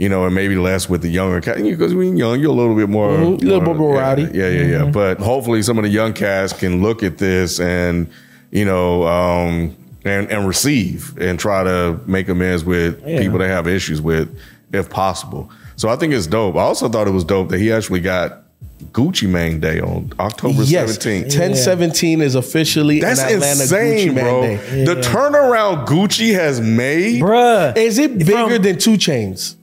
You 0.00 0.08
know, 0.08 0.26
and 0.26 0.32
maybe 0.32 0.54
less 0.54 0.88
with 0.88 1.02
the 1.02 1.08
younger 1.08 1.40
cats. 1.40 1.60
Because 1.60 1.92
when 1.92 2.16
you're 2.16 2.28
young, 2.28 2.40
you're 2.40 2.52
a 2.52 2.54
little 2.54 2.76
bit 2.76 2.88
more, 2.88 3.08
Mhm, 3.10 3.42
a 3.42 3.46
little 3.46 3.60
bit 3.60 3.74
more 3.76 3.96
yeah, 3.96 4.00
rowdy. 4.00 4.22
Yeah, 4.32 4.48
yeah, 4.48 4.62
yeah. 4.66 4.84
But 4.84 5.18
hopefully, 5.18 5.60
some 5.62 5.76
of 5.76 5.82
the 5.82 5.90
young 5.90 6.12
cats 6.12 6.52
can 6.52 6.82
look 6.82 7.02
at 7.02 7.18
this 7.18 7.58
and, 7.58 8.06
you 8.52 8.64
know, 8.64 9.02
um, 9.08 9.74
and 10.04 10.30
and 10.30 10.46
receive 10.46 11.18
and 11.18 11.36
try 11.36 11.64
to 11.64 11.98
make 12.06 12.28
amends 12.28 12.64
with 12.64 13.02
Yeah. 13.04 13.18
people 13.20 13.40
they 13.40 13.48
have 13.48 13.66
issues 13.66 14.00
with, 14.00 14.28
if 14.72 14.88
possible. 14.88 15.50
So 15.74 15.88
I 15.88 15.96
think 15.96 16.14
it's 16.14 16.28
dope. 16.28 16.54
I 16.54 16.60
also 16.60 16.88
thought 16.88 17.08
it 17.08 17.12
was 17.12 17.24
dope 17.24 17.48
that 17.48 17.58
he 17.58 17.72
actually 17.72 17.98
got 17.98 18.44
Gucci 18.92 19.28
Mane 19.28 19.60
Day 19.60 19.80
on 19.80 20.12
October 20.18 20.62
Yes, 20.62 20.96
17th. 20.98 21.22
1017 21.24 22.20
is 22.22 22.34
officially 22.34 23.00
That's 23.00 23.20
an 23.20 23.34
Atlanta 23.34 23.62
insane, 23.62 24.08
Gucci 24.10 24.14
Mane 24.14 24.24
bro. 24.24 24.42
Day. 24.42 24.84
The 24.84 24.94
turnaround 24.96 25.86
Gucci 25.86 26.34
has 26.34 26.60
made. 26.60 27.20
Bruh. 27.22 27.76
Is 27.76 27.98
it 27.98 28.18
bigger 28.18 28.54
From- 28.54 28.62
than 28.62 28.78
2 28.78 28.92
Chainz? 28.92 29.54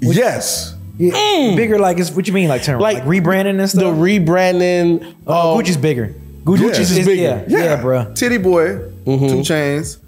Yes. 0.00 0.74
Yeah, 0.98 1.54
Bigger 1.56 1.78
like 1.78 1.98
it's 1.98 2.10
what 2.10 2.26
you 2.26 2.32
mean 2.32 2.48
like 2.48 2.62
turnaround? 2.62 2.80
like, 2.80 2.98
Like, 3.04 3.04
rebranding 3.04 3.60
and 3.60 3.68
stuff? 3.68 3.80
The 3.82 3.90
stuff. 3.90 3.98
rebranding. 3.98 5.14
oh, 5.26 5.54
um, 5.58 5.62
Gucci's 5.62 5.76
bigger. 5.76 6.14
Gucci's 6.44 6.92
Yeah. 6.94 6.98
is 7.00 7.06
bigger. 7.06 7.22
Yeah, 7.22 7.44
yeah, 7.48 7.64
Yeah. 7.64 7.82
bruh. 7.82 8.14
Titty 8.14 8.38
Boy, 8.38 8.78
Mm-hmm. 9.06 9.28
2 9.28 9.34
Chainz. 9.40 9.98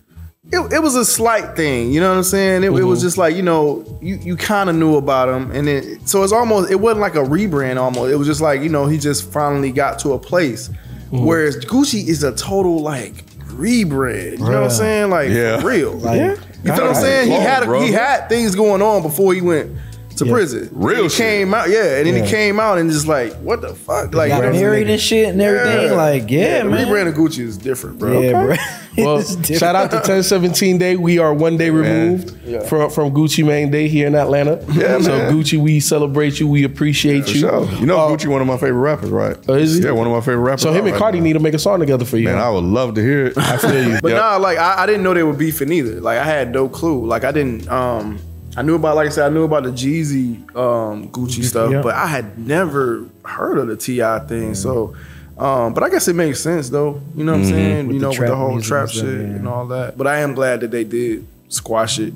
It, 0.50 0.72
it 0.72 0.82
was 0.82 0.96
a 0.96 1.04
slight 1.04 1.56
thing, 1.56 1.92
you 1.92 2.00
know 2.00 2.08
what 2.10 2.16
I'm 2.16 2.22
saying? 2.22 2.62
It, 2.64 2.68
it 2.68 2.72
Mm-hmm. 2.72 2.86
was 2.88 3.02
just 3.02 3.18
like 3.18 3.36
you 3.36 3.42
know, 3.42 3.84
you, 4.00 4.16
you 4.16 4.36
kind 4.36 4.70
of 4.70 4.76
knew 4.76 4.96
about 4.96 5.28
him, 5.28 5.50
and 5.52 5.66
then 5.68 6.06
so 6.06 6.22
it's 6.22 6.32
almost 6.32 6.70
it 6.70 6.76
wasn't 6.80 7.00
like 7.00 7.16
a 7.16 7.18
rebrand. 7.24 7.76
Almost 7.78 8.10
it 8.12 8.16
was 8.16 8.26
just 8.26 8.40
like 8.40 8.62
you 8.62 8.68
know 8.70 8.86
he 8.86 8.96
just 8.98 9.30
finally 9.30 9.72
got 9.72 9.98
to 10.00 10.12
a 10.14 10.18
place. 10.18 10.68
Mm-hmm. 10.68 11.24
Whereas 11.24 11.56
Gucci 11.64 12.06
is 12.08 12.22
a 12.22 12.34
total 12.34 12.80
like 12.80 13.26
rebrand. 13.58 14.32
You 14.32 14.38
know 14.38 14.44
what 14.44 14.64
I'm 14.64 14.70
saying? 14.70 15.10
Like 15.10 15.30
Yeah. 15.30 15.62
real. 15.64 15.92
Like, 15.94 16.18
yeah. 16.18 16.34
You 16.64 16.70
know 16.70 16.72
what 16.72 16.80
I'm 16.82 16.86
Right. 16.88 16.96
saying? 16.96 17.28
He 17.28 17.34
had 17.34 17.62
a, 17.62 17.80
he 17.84 17.92
had 17.92 18.28
things 18.28 18.54
going 18.54 18.82
on 18.82 19.02
before 19.02 19.32
he 19.34 19.40
went 19.40 19.70
to 20.18 20.26
prison. 20.26 20.68
Real 20.72 21.04
he 21.04 21.08
shit. 21.08 21.18
came 21.18 21.54
out, 21.54 21.68
yeah, 21.70 21.96
and 21.98 22.06
then 22.06 22.22
he 22.24 22.30
came 22.30 22.58
out 22.60 22.78
and 22.78 22.90
just 22.90 23.06
like, 23.06 23.32
what 23.36 23.60
the 23.60 23.74
fuck? 23.74 24.14
Like, 24.14 24.28
you 24.30 24.34
know 24.34 24.40
Got 24.42 24.46
what 24.46 24.54
I'm 24.54 24.60
married 24.60 24.90
and 24.90 25.00
shit 25.00 25.28
and 25.28 25.40
everything. 25.42 25.96
Like, 25.96 26.30
yeah, 26.30 26.62
the 26.62 26.70
man. 26.70 26.86
rebrand 26.86 27.08
of 27.08 27.14
Gucci 27.14 27.40
is 27.40 27.56
different, 27.58 27.98
bro. 27.98 28.20
Yeah, 28.20 28.32
bro. 28.32 28.56
Well, 28.98 29.22
shout 29.22 29.76
out 29.76 29.90
to 29.92 29.98
1017 29.98 30.78
Day. 30.78 30.96
We 30.96 31.20
are 31.20 31.32
one 31.32 31.56
day 31.56 31.70
removed 31.70 32.30
from, 32.68 32.90
from 32.90 33.12
Gucci 33.14 33.46
Mane 33.46 33.70
Day 33.70 33.86
here 33.86 34.08
in 34.08 34.16
Atlanta. 34.16 34.56
Yeah, 34.72 34.98
so 35.00 35.10
man. 35.16 35.32
Gucci, 35.32 35.56
we 35.56 35.78
celebrate 35.78 36.40
you. 36.40 36.48
We 36.48 36.64
appreciate 36.64 37.26
For 37.26 37.30
you. 37.30 37.38
sure. 37.42 37.64
You 37.74 37.86
know, 37.86 37.96
Uh, 37.96 38.08
Gucci, 38.10 38.26
one 38.26 38.40
of 38.40 38.48
my 38.48 38.56
favorite 38.56 38.80
rappers, 38.80 39.10
right? 39.10 39.36
Oh, 39.48 39.54
is 39.54 39.76
he? 39.76 39.84
Yeah, 39.84 39.92
one 39.92 40.08
of 40.08 40.12
my 40.12 40.18
favorite 40.20 40.38
rappers. 40.42 40.62
So 40.62 40.72
him 40.72 40.78
and 40.84 40.90
right 40.94 40.98
Cardi 40.98 41.18
now. 41.18 41.24
need 41.26 41.32
to 41.34 41.38
make 41.38 41.54
a 41.54 41.60
song 41.60 41.78
together 41.78 42.04
for 42.04 42.16
you. 42.16 42.24
Man, 42.24 42.38
I 42.38 42.50
would 42.50 42.64
love 42.64 42.94
to 42.96 43.00
hear 43.00 43.26
it. 43.26 43.38
I 43.38 43.56
feel 43.58 43.88
you. 43.88 43.98
But 44.02 44.14
nah, 44.14 44.36
like 44.38 44.58
I, 44.58 44.82
I 44.82 44.86
didn't 44.86 45.04
know 45.04 45.14
they 45.14 45.22
were 45.22 45.32
beefing 45.32 45.70
either. 45.70 46.00
Like 46.00 46.18
I 46.18 46.24
had 46.24 46.50
no 46.50 46.68
clue. 46.68 47.06
Like 47.06 47.22
I 47.22 47.30
didn't. 47.30 47.68
um 47.68 48.18
I 48.56 48.62
knew 48.62 48.74
about, 48.74 48.96
like 48.96 49.06
I 49.06 49.10
said, 49.10 49.26
I 49.26 49.34
knew 49.34 49.44
about 49.44 49.64
the 49.64 49.70
Jeezy, 49.70 50.36
um, 50.56 51.08
Gucci 51.10 51.44
stuff, 51.44 51.70
yeah. 51.70 51.82
but 51.82 51.94
I 51.94 52.06
had 52.06 52.38
never 52.38 53.06
heard 53.24 53.58
of 53.58 53.68
the 53.68 53.76
T.I. 53.76 54.20
thing. 54.20 54.54
So, 54.54 54.96
um, 55.36 55.74
but 55.74 55.82
I 55.82 55.90
guess 55.90 56.08
it 56.08 56.16
makes 56.16 56.40
sense 56.40 56.68
though. 56.68 57.00
You 57.14 57.24
know 57.24 57.32
what 57.32 57.42
I'm 57.42 57.46
saying? 57.46 57.86
With 57.86 57.96
you 57.96 58.02
know, 58.02 58.08
with 58.08 58.18
the 58.18 58.34
whole 58.34 58.60
trap 58.60 58.88
stuff, 58.88 59.04
shit 59.04 59.20
yeah. 59.20 59.36
and 59.36 59.46
all 59.46 59.66
that. 59.68 59.96
But 59.96 60.06
I 60.06 60.20
am 60.20 60.34
glad 60.34 60.60
that 60.60 60.70
they 60.70 60.84
did 60.84 61.26
squash 61.48 61.98
it 62.00 62.12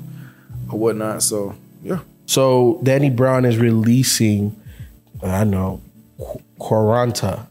or 0.69 0.79
whatnot. 0.79 1.23
So 1.23 1.55
yeah. 1.81 1.99
So 2.25 2.79
Danny 2.83 3.09
Brown 3.09 3.45
is 3.45 3.57
releasing, 3.57 4.59
I 5.21 5.43
know, 5.43 5.81
Quaranta, 6.59 7.47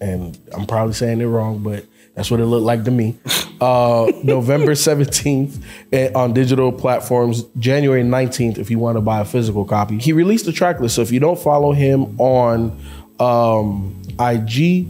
and 0.00 0.38
I'm 0.54 0.66
probably 0.66 0.94
saying 0.94 1.20
it 1.20 1.26
wrong, 1.26 1.62
but 1.62 1.84
that's 2.14 2.30
what 2.30 2.40
it 2.40 2.46
looked 2.46 2.64
like 2.64 2.84
to 2.84 2.90
me. 2.90 3.16
Uh, 3.64 4.12
November 4.22 4.72
17th 4.72 5.62
eh, 5.92 6.10
on 6.14 6.34
digital 6.34 6.70
platforms, 6.70 7.44
January 7.58 8.02
19th 8.02 8.58
if 8.58 8.70
you 8.70 8.78
want 8.78 8.96
to 8.96 9.00
buy 9.00 9.20
a 9.20 9.24
physical 9.24 9.64
copy. 9.64 9.96
He 9.98 10.12
released 10.12 10.44
the 10.44 10.52
track 10.52 10.80
list, 10.80 10.96
so 10.96 11.02
if 11.02 11.10
you 11.10 11.20
don't 11.20 11.38
follow 11.38 11.72
him 11.72 12.20
on 12.20 12.78
um, 13.18 14.02
IG, 14.20 14.86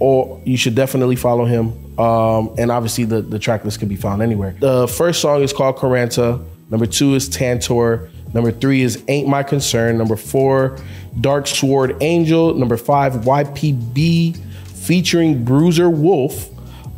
or 0.00 0.40
you 0.44 0.56
should 0.56 0.74
definitely 0.74 1.16
follow 1.16 1.44
him. 1.44 1.98
Um, 1.98 2.54
and 2.58 2.70
obviously, 2.70 3.04
the, 3.04 3.22
the 3.22 3.38
track 3.38 3.64
list 3.64 3.78
can 3.78 3.88
be 3.88 3.96
found 3.96 4.22
anywhere. 4.22 4.56
The 4.58 4.88
first 4.88 5.20
song 5.20 5.42
is 5.42 5.52
called 5.52 5.76
Quaranta. 5.76 6.44
Number 6.70 6.86
two 6.86 7.14
is 7.14 7.28
Tantor. 7.28 8.10
Number 8.34 8.52
three 8.52 8.82
is 8.82 9.02
Ain't 9.08 9.28
My 9.28 9.42
Concern. 9.42 9.96
Number 9.96 10.16
four, 10.16 10.78
Dark 11.20 11.46
Sword 11.46 11.96
Angel. 12.00 12.54
Number 12.54 12.76
five, 12.76 13.14
YPB 13.14 14.36
featuring 14.66 15.44
Bruiser 15.44 15.88
Wolf. 15.88 16.48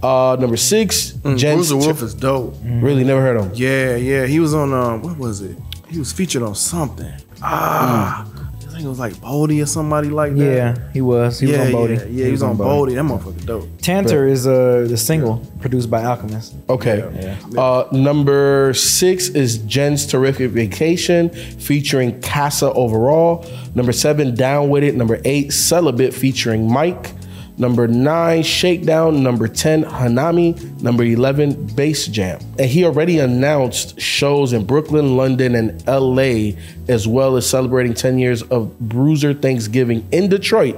Uh, 0.02 0.36
number 0.40 0.56
six, 0.56 1.09
Jen. 1.36 1.56
Bruiser 1.56 1.76
Wolf 1.76 2.02
is 2.02 2.14
dope. 2.14 2.56
Really 2.64 3.04
never 3.04 3.20
heard 3.20 3.36
of 3.36 3.46
him. 3.46 3.52
Yeah, 3.54 3.96
yeah. 3.96 4.26
He 4.26 4.40
was 4.40 4.54
on 4.54 4.72
um, 4.72 5.02
what 5.02 5.18
was 5.18 5.42
it? 5.42 5.56
He 5.88 5.98
was 5.98 6.12
featured 6.12 6.42
on 6.42 6.54
something. 6.54 7.12
Ah, 7.42 8.26
I 8.26 8.72
think 8.72 8.84
it 8.84 8.88
was 8.88 8.98
like 8.98 9.20
Bodie 9.20 9.60
or 9.60 9.66
somebody 9.66 10.08
like 10.08 10.34
that. 10.36 10.44
Yeah, 10.44 10.92
he 10.92 11.00
was. 11.00 11.40
He 11.40 11.50
yeah, 11.50 11.58
was 11.58 11.66
on 11.66 11.72
Bodie. 11.72 11.94
Yeah, 11.94 12.04
yeah, 12.04 12.24
he, 12.26 12.30
was 12.30 12.42
on 12.42 12.56
Bodie. 12.56 12.94
That 12.94 13.04
motherfucker 13.04 13.44
dope. 13.44 13.68
Tantor 13.82 14.26
is 14.26 14.46
uh 14.46 14.86
the 14.88 14.96
single 14.96 15.44
produced 15.60 15.90
by 15.90 16.04
Alchemist. 16.04 16.54
Okay. 16.68 17.36
Uh, 17.58 17.84
number 17.92 18.72
six 18.72 19.28
is 19.28 19.58
Jen's 19.58 20.06
Terrific 20.06 20.52
Vacation 20.52 21.28
featuring 21.30 22.20
Kassa 22.20 22.74
Overall. 22.74 23.44
Number 23.74 23.92
seven, 23.92 24.34
Down 24.34 24.70
With 24.70 24.84
It. 24.84 24.94
Number 24.94 25.20
eight, 25.24 25.52
Celibate 25.52 26.14
featuring 26.14 26.70
Mike. 26.70 27.12
Number 27.60 27.86
nine, 27.86 28.42
Shakedown. 28.42 29.22
Number 29.22 29.46
10, 29.46 29.84
Hanami. 29.84 30.80
Number 30.80 31.04
11, 31.04 31.74
Bass 31.74 32.06
Jam. 32.06 32.40
And 32.58 32.70
he 32.70 32.86
already 32.86 33.18
announced 33.18 34.00
shows 34.00 34.54
in 34.54 34.64
Brooklyn, 34.64 35.18
London, 35.18 35.54
and 35.54 35.86
LA, 35.86 36.52
as 36.88 37.06
well 37.06 37.36
as 37.36 37.46
celebrating 37.46 37.92
10 37.92 38.18
years 38.18 38.42
of 38.44 38.78
Bruiser 38.80 39.34
Thanksgiving 39.34 40.08
in 40.10 40.30
Detroit 40.30 40.74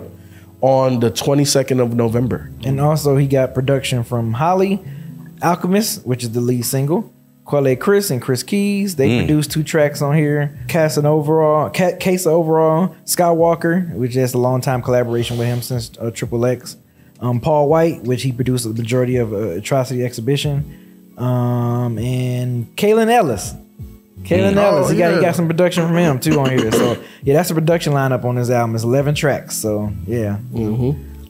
on 0.60 0.98
the 0.98 1.12
22nd 1.12 1.80
of 1.80 1.94
November. 1.94 2.50
And 2.64 2.80
also 2.80 3.16
he 3.16 3.28
got 3.28 3.54
production 3.54 4.02
from 4.02 4.32
Holly, 4.32 4.80
Alchemist, 5.40 6.04
which 6.04 6.24
is 6.24 6.32
the 6.32 6.40
lead 6.40 6.64
single. 6.64 7.14
Quelle 7.44 7.74
Chris 7.76 8.10
and 8.10 8.22
Chris 8.22 8.42
Keys. 8.42 8.96
They 8.96 9.08
produced 9.18 9.50
two 9.50 9.62
tracks 9.64 10.00
on 10.00 10.16
here. 10.16 10.58
Kassa 10.68 11.04
Overall, 11.04 11.70
Ca- 11.70 11.96
Kassa 11.98 12.28
Overall, 12.28 12.94
Skywalker, 13.04 13.92
which 13.94 14.16
is 14.16 14.32
a 14.34 14.38
long 14.38 14.60
time 14.60 14.80
collaboration 14.82 15.36
with 15.38 15.46
him 15.48 15.60
since 15.60 15.90
uh, 15.98 16.10
Triple 16.12 16.46
X. 16.46 16.76
Um, 17.20 17.40
Paul 17.40 17.68
White, 17.68 18.02
which 18.02 18.22
he 18.22 18.32
produced 18.32 18.64
the 18.64 18.74
majority 18.80 19.16
of 19.16 19.32
uh, 19.32 19.36
Atrocity 19.58 20.04
Exhibition. 20.04 21.12
Um, 21.18 21.98
and 21.98 22.74
Kaelin 22.76 23.10
Ellis. 23.10 23.54
Kaelin 24.22 24.54
Ellis, 24.56 24.90
he 24.90 24.98
got 24.98 25.14
he 25.14 25.20
got 25.20 25.34
some 25.34 25.46
production 25.48 25.86
from 25.86 25.96
him 25.96 26.20
too 26.20 26.38
on 26.38 26.50
here. 26.50 26.70
So 26.70 27.02
yeah, 27.22 27.34
that's 27.34 27.48
the 27.48 27.54
production 27.56 27.92
lineup 27.92 28.24
on 28.24 28.36
this 28.36 28.50
album. 28.50 28.74
It's 28.76 28.84
eleven 28.84 29.14
tracks. 29.16 29.56
So 29.56 29.92
yeah, 30.06 30.38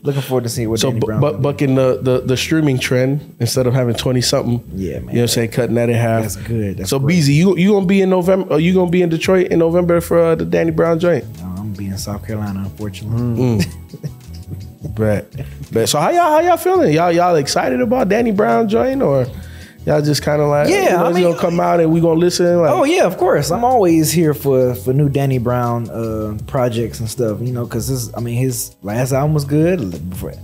looking 0.02 0.22
forward 0.22 0.44
to 0.44 0.50
seeing 0.50 0.68
what 0.68 0.80
So, 0.80 0.88
Danny 0.90 1.00
Brown. 1.00 1.20
bu- 1.20 1.38
bucking 1.38 1.74
the, 1.76 1.98
the, 2.02 2.20
the 2.20 2.36
streaming 2.36 2.78
trend 2.78 3.36
instead 3.40 3.66
of 3.66 3.74
having 3.74 3.94
20 3.94 4.20
something. 4.20 4.62
Yeah, 4.74 4.98
man. 4.98 5.00
You 5.00 5.00
know 5.00 5.06
what 5.12 5.18
I'm 5.22 5.28
saying? 5.28 5.50
Cutting 5.50 5.74
that 5.76 5.88
in 5.88 5.94
half. 5.94 6.22
That's 6.22 6.36
good. 6.36 6.78
That's 6.78 6.90
so, 6.90 6.98
great. 6.98 7.08
Beezy, 7.14 7.34
you, 7.34 7.56
you 7.56 7.70
going 7.70 7.84
to 7.84 7.88
be 7.88 8.02
in 8.02 8.10
November? 8.10 8.54
Are 8.54 8.60
you 8.60 8.74
going 8.74 8.88
to 8.88 8.90
be 8.92 9.02
in 9.02 9.08
Detroit 9.10 9.48
in 9.48 9.58
November 9.60 10.00
for 10.00 10.18
uh, 10.18 10.34
the 10.34 10.44
Danny 10.44 10.70
Brown 10.72 10.98
joint? 10.98 11.24
Oh, 11.38 11.44
I'm 11.44 11.54
gonna 11.56 11.68
be 11.76 11.86
in 11.86 11.98
South 11.98 12.26
Carolina, 12.26 12.60
unfortunately. 12.60 13.64
Bet. 14.96 15.32
Bet. 15.72 15.88
So, 15.88 15.98
how 16.00 16.10
y'all, 16.10 16.30
how 16.30 16.40
y'all 16.40 16.56
feeling? 16.56 16.92
Y'all, 16.92 17.12
y'all 17.12 17.36
excited 17.36 17.80
about 17.80 18.08
Danny 18.08 18.32
Brown 18.32 18.68
joint 18.68 19.00
or 19.02 19.26
y'all 19.86 20.00
just 20.02 20.22
kind 20.22 20.40
of 20.42 20.48
like, 20.48 20.68
Yeah, 20.68 20.82
you 20.84 20.90
know, 20.90 21.04
I 21.04 21.08
it's 21.08 21.14
mean- 21.14 21.22
going 21.24 21.34
to 21.34 21.40
come 21.40 21.60
out 21.60 21.80
and 21.80 21.92
we 21.92 22.00
going 22.00 22.18
to 22.18 22.24
listen? 22.24 22.60
Like, 22.60 22.70
Oh 22.72 22.84
yeah, 22.84 23.04
of 23.04 23.16
course. 23.16 23.50
I'm 23.50 23.64
always 23.64 24.10
here 24.12 24.34
for 24.34 24.74
for 24.74 24.92
new 24.92 25.08
Danny 25.08 25.38
Brown 25.38 25.88
uh, 25.90 26.38
projects 26.46 27.00
and 27.00 27.08
stuff. 27.08 27.40
You 27.40 27.52
know, 27.52 27.64
because 27.64 27.86
his 27.88 28.12
I 28.14 28.20
mean 28.20 28.36
his 28.36 28.74
last 28.82 29.12
album 29.12 29.34
was 29.34 29.44
good. 29.44 30.10
Before- 30.10 30.34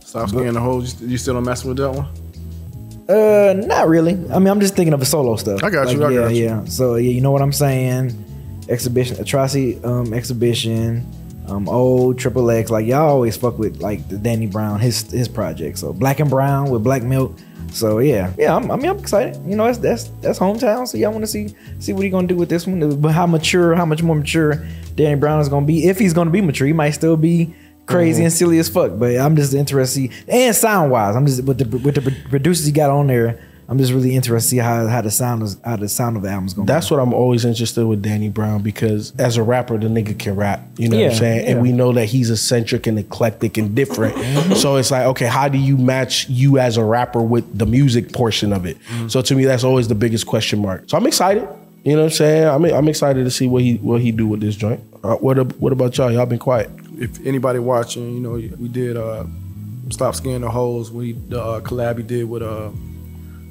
Stop 0.00 0.30
scaring 0.30 0.54
the 0.54 0.60
hoes. 0.60 1.00
You, 1.02 1.08
you 1.08 1.18
still 1.18 1.34
don't 1.34 1.44
mess 1.44 1.64
with 1.64 1.76
that 1.76 1.90
one? 1.92 2.06
Uh, 3.08 3.54
not 3.66 3.88
really. 3.88 4.12
I 4.30 4.38
mean, 4.38 4.48
I'm 4.48 4.60
just 4.60 4.74
thinking 4.74 4.92
of 4.94 5.00
the 5.00 5.06
solo 5.06 5.36
stuff. 5.36 5.62
I 5.62 5.70
got 5.70 5.90
you, 5.92 6.02
I 6.04 6.10
yeah, 6.10 6.18
got 6.20 6.34
you. 6.34 6.44
yeah. 6.44 6.64
So 6.64 6.96
yeah, 6.96 7.10
you 7.10 7.20
know 7.20 7.30
what 7.30 7.42
I'm 7.42 7.52
saying? 7.52 8.12
Exhibition, 8.68 9.18
atrocity, 9.20 9.82
um, 9.84 10.12
exhibition, 10.12 11.06
um, 11.48 11.68
old 11.68 12.18
Triple 12.18 12.50
X. 12.50 12.70
Like 12.70 12.86
y'all 12.86 13.08
always 13.08 13.36
fuck 13.36 13.58
with 13.58 13.80
like 13.80 14.08
the 14.08 14.16
Danny 14.16 14.46
Brown, 14.46 14.80
his 14.80 15.10
his 15.10 15.28
project. 15.28 15.78
So 15.78 15.92
Black 15.92 16.20
and 16.20 16.30
Brown 16.30 16.70
with 16.70 16.84
Black 16.84 17.02
Milk. 17.02 17.36
So 17.72 17.98
yeah, 17.98 18.32
yeah. 18.38 18.54
I'm, 18.54 18.70
I 18.70 18.76
mean, 18.76 18.90
I'm 18.90 18.98
excited. 18.98 19.36
You 19.46 19.56
know, 19.56 19.64
that's 19.66 19.78
that's 19.78 20.04
that's 20.20 20.38
hometown. 20.38 20.86
So 20.86 20.98
y'all 20.98 21.12
want 21.12 21.22
to 21.22 21.26
see 21.26 21.54
see 21.78 21.92
what 21.92 22.04
he 22.04 22.10
gonna 22.10 22.26
do 22.26 22.36
with 22.36 22.48
this 22.48 22.66
one? 22.66 23.00
But 23.00 23.12
how 23.12 23.26
mature, 23.26 23.74
how 23.74 23.84
much 23.84 24.02
more 24.02 24.16
mature 24.16 24.66
Danny 24.94 25.18
Brown 25.18 25.40
is 25.40 25.48
gonna 25.48 25.66
be? 25.66 25.86
If 25.86 25.98
he's 25.98 26.12
gonna 26.12 26.30
be 26.30 26.40
mature, 26.40 26.66
he 26.66 26.72
might 26.72 26.90
still 26.90 27.16
be 27.16 27.54
crazy 27.86 28.22
and 28.22 28.32
silly 28.32 28.58
as 28.58 28.68
fuck. 28.68 28.98
But 28.98 29.16
I'm 29.16 29.36
just 29.36 29.54
interested, 29.54 30.12
see, 30.12 30.22
and 30.28 30.54
sound 30.54 30.90
wise, 30.90 31.16
I'm 31.16 31.26
just 31.26 31.44
with 31.44 31.58
the 31.58 31.78
with 31.78 31.94
the 31.94 32.16
producers 32.28 32.66
he 32.66 32.72
got 32.72 32.90
on 32.90 33.06
there. 33.06 33.40
I'm 33.70 33.76
just 33.76 33.92
really 33.92 34.14
interested 34.16 34.46
to 34.46 34.48
see 34.50 34.56
how 34.56 34.86
how 34.86 35.02
the 35.02 35.10
sound 35.10 35.42
is 35.42 35.58
how 35.62 35.76
the 35.76 35.88
sound 35.90 36.16
of 36.16 36.22
the 36.22 36.30
album's 36.30 36.54
gonna. 36.54 36.66
That's 36.66 36.90
what 36.90 37.00
I'm 37.00 37.12
always 37.12 37.44
interested 37.44 37.86
with 37.86 38.02
Danny 38.02 38.30
Brown 38.30 38.62
because 38.62 39.12
as 39.18 39.36
a 39.36 39.42
rapper, 39.42 39.76
the 39.76 39.88
nigga 39.88 40.18
can 40.18 40.36
rap. 40.36 40.62
You 40.78 40.88
know 40.88 40.96
what 40.96 41.04
I'm 41.04 41.10
Yeah, 41.10 41.16
saying? 41.18 41.46
And 41.48 41.60
we 41.62 41.72
know 41.72 41.92
that 41.92 42.06
he's 42.06 42.30
eccentric 42.30 42.86
and 42.86 42.98
eclectic 42.98 43.58
and 43.58 43.74
different. 43.74 44.16
so 44.56 44.76
it's 44.76 44.90
like, 44.90 45.04
okay, 45.06 45.26
how 45.26 45.48
do 45.48 45.58
you 45.58 45.76
match 45.76 46.28
you 46.30 46.58
as 46.58 46.78
a 46.78 46.84
rapper 46.84 47.20
with 47.22 47.58
the 47.58 47.66
music 47.66 48.12
portion 48.14 48.54
of 48.54 48.64
it? 48.64 48.78
So 49.08 49.20
to 49.20 49.34
me, 49.34 49.44
that's 49.44 49.64
always 49.64 49.86
the 49.88 49.94
biggest 49.94 50.26
question 50.26 50.60
mark. 50.60 50.84
So 50.88 50.96
I'm 50.96 51.06
excited. 51.06 51.46
You 51.84 51.92
know 51.92 51.98
what 52.00 52.04
I'm 52.06 52.10
saying? 52.12 52.48
I'm 52.48 52.64
I'm 52.64 52.88
excited 52.88 53.24
to 53.24 53.30
see 53.30 53.46
what 53.48 53.62
he 53.62 53.76
what 53.76 54.00
he 54.00 54.12
do 54.12 54.26
with 54.26 54.40
this 54.40 54.56
joint. 54.56 54.80
Uh, 55.04 55.16
what 55.16 55.36
what 55.60 55.72
about 55.72 55.96
y'all? 55.98 56.10
Y'all 56.10 56.26
been 56.26 56.38
quiet. 56.38 56.70
If 56.98 57.24
anybody 57.26 57.58
watching, 57.58 58.14
you 58.14 58.20
know, 58.20 58.32
we 58.32 58.68
did 58.68 58.96
uh, 58.96 59.24
Stop 59.90 60.14
Scaring 60.14 60.40
the 60.40 60.50
Hoes. 60.50 60.90
We 60.90 61.12
the 61.12 61.40
uh, 61.42 61.60
collab 61.60 61.98
he 61.98 62.02
did 62.02 62.24
with 62.28 62.42
uh, 62.42 62.70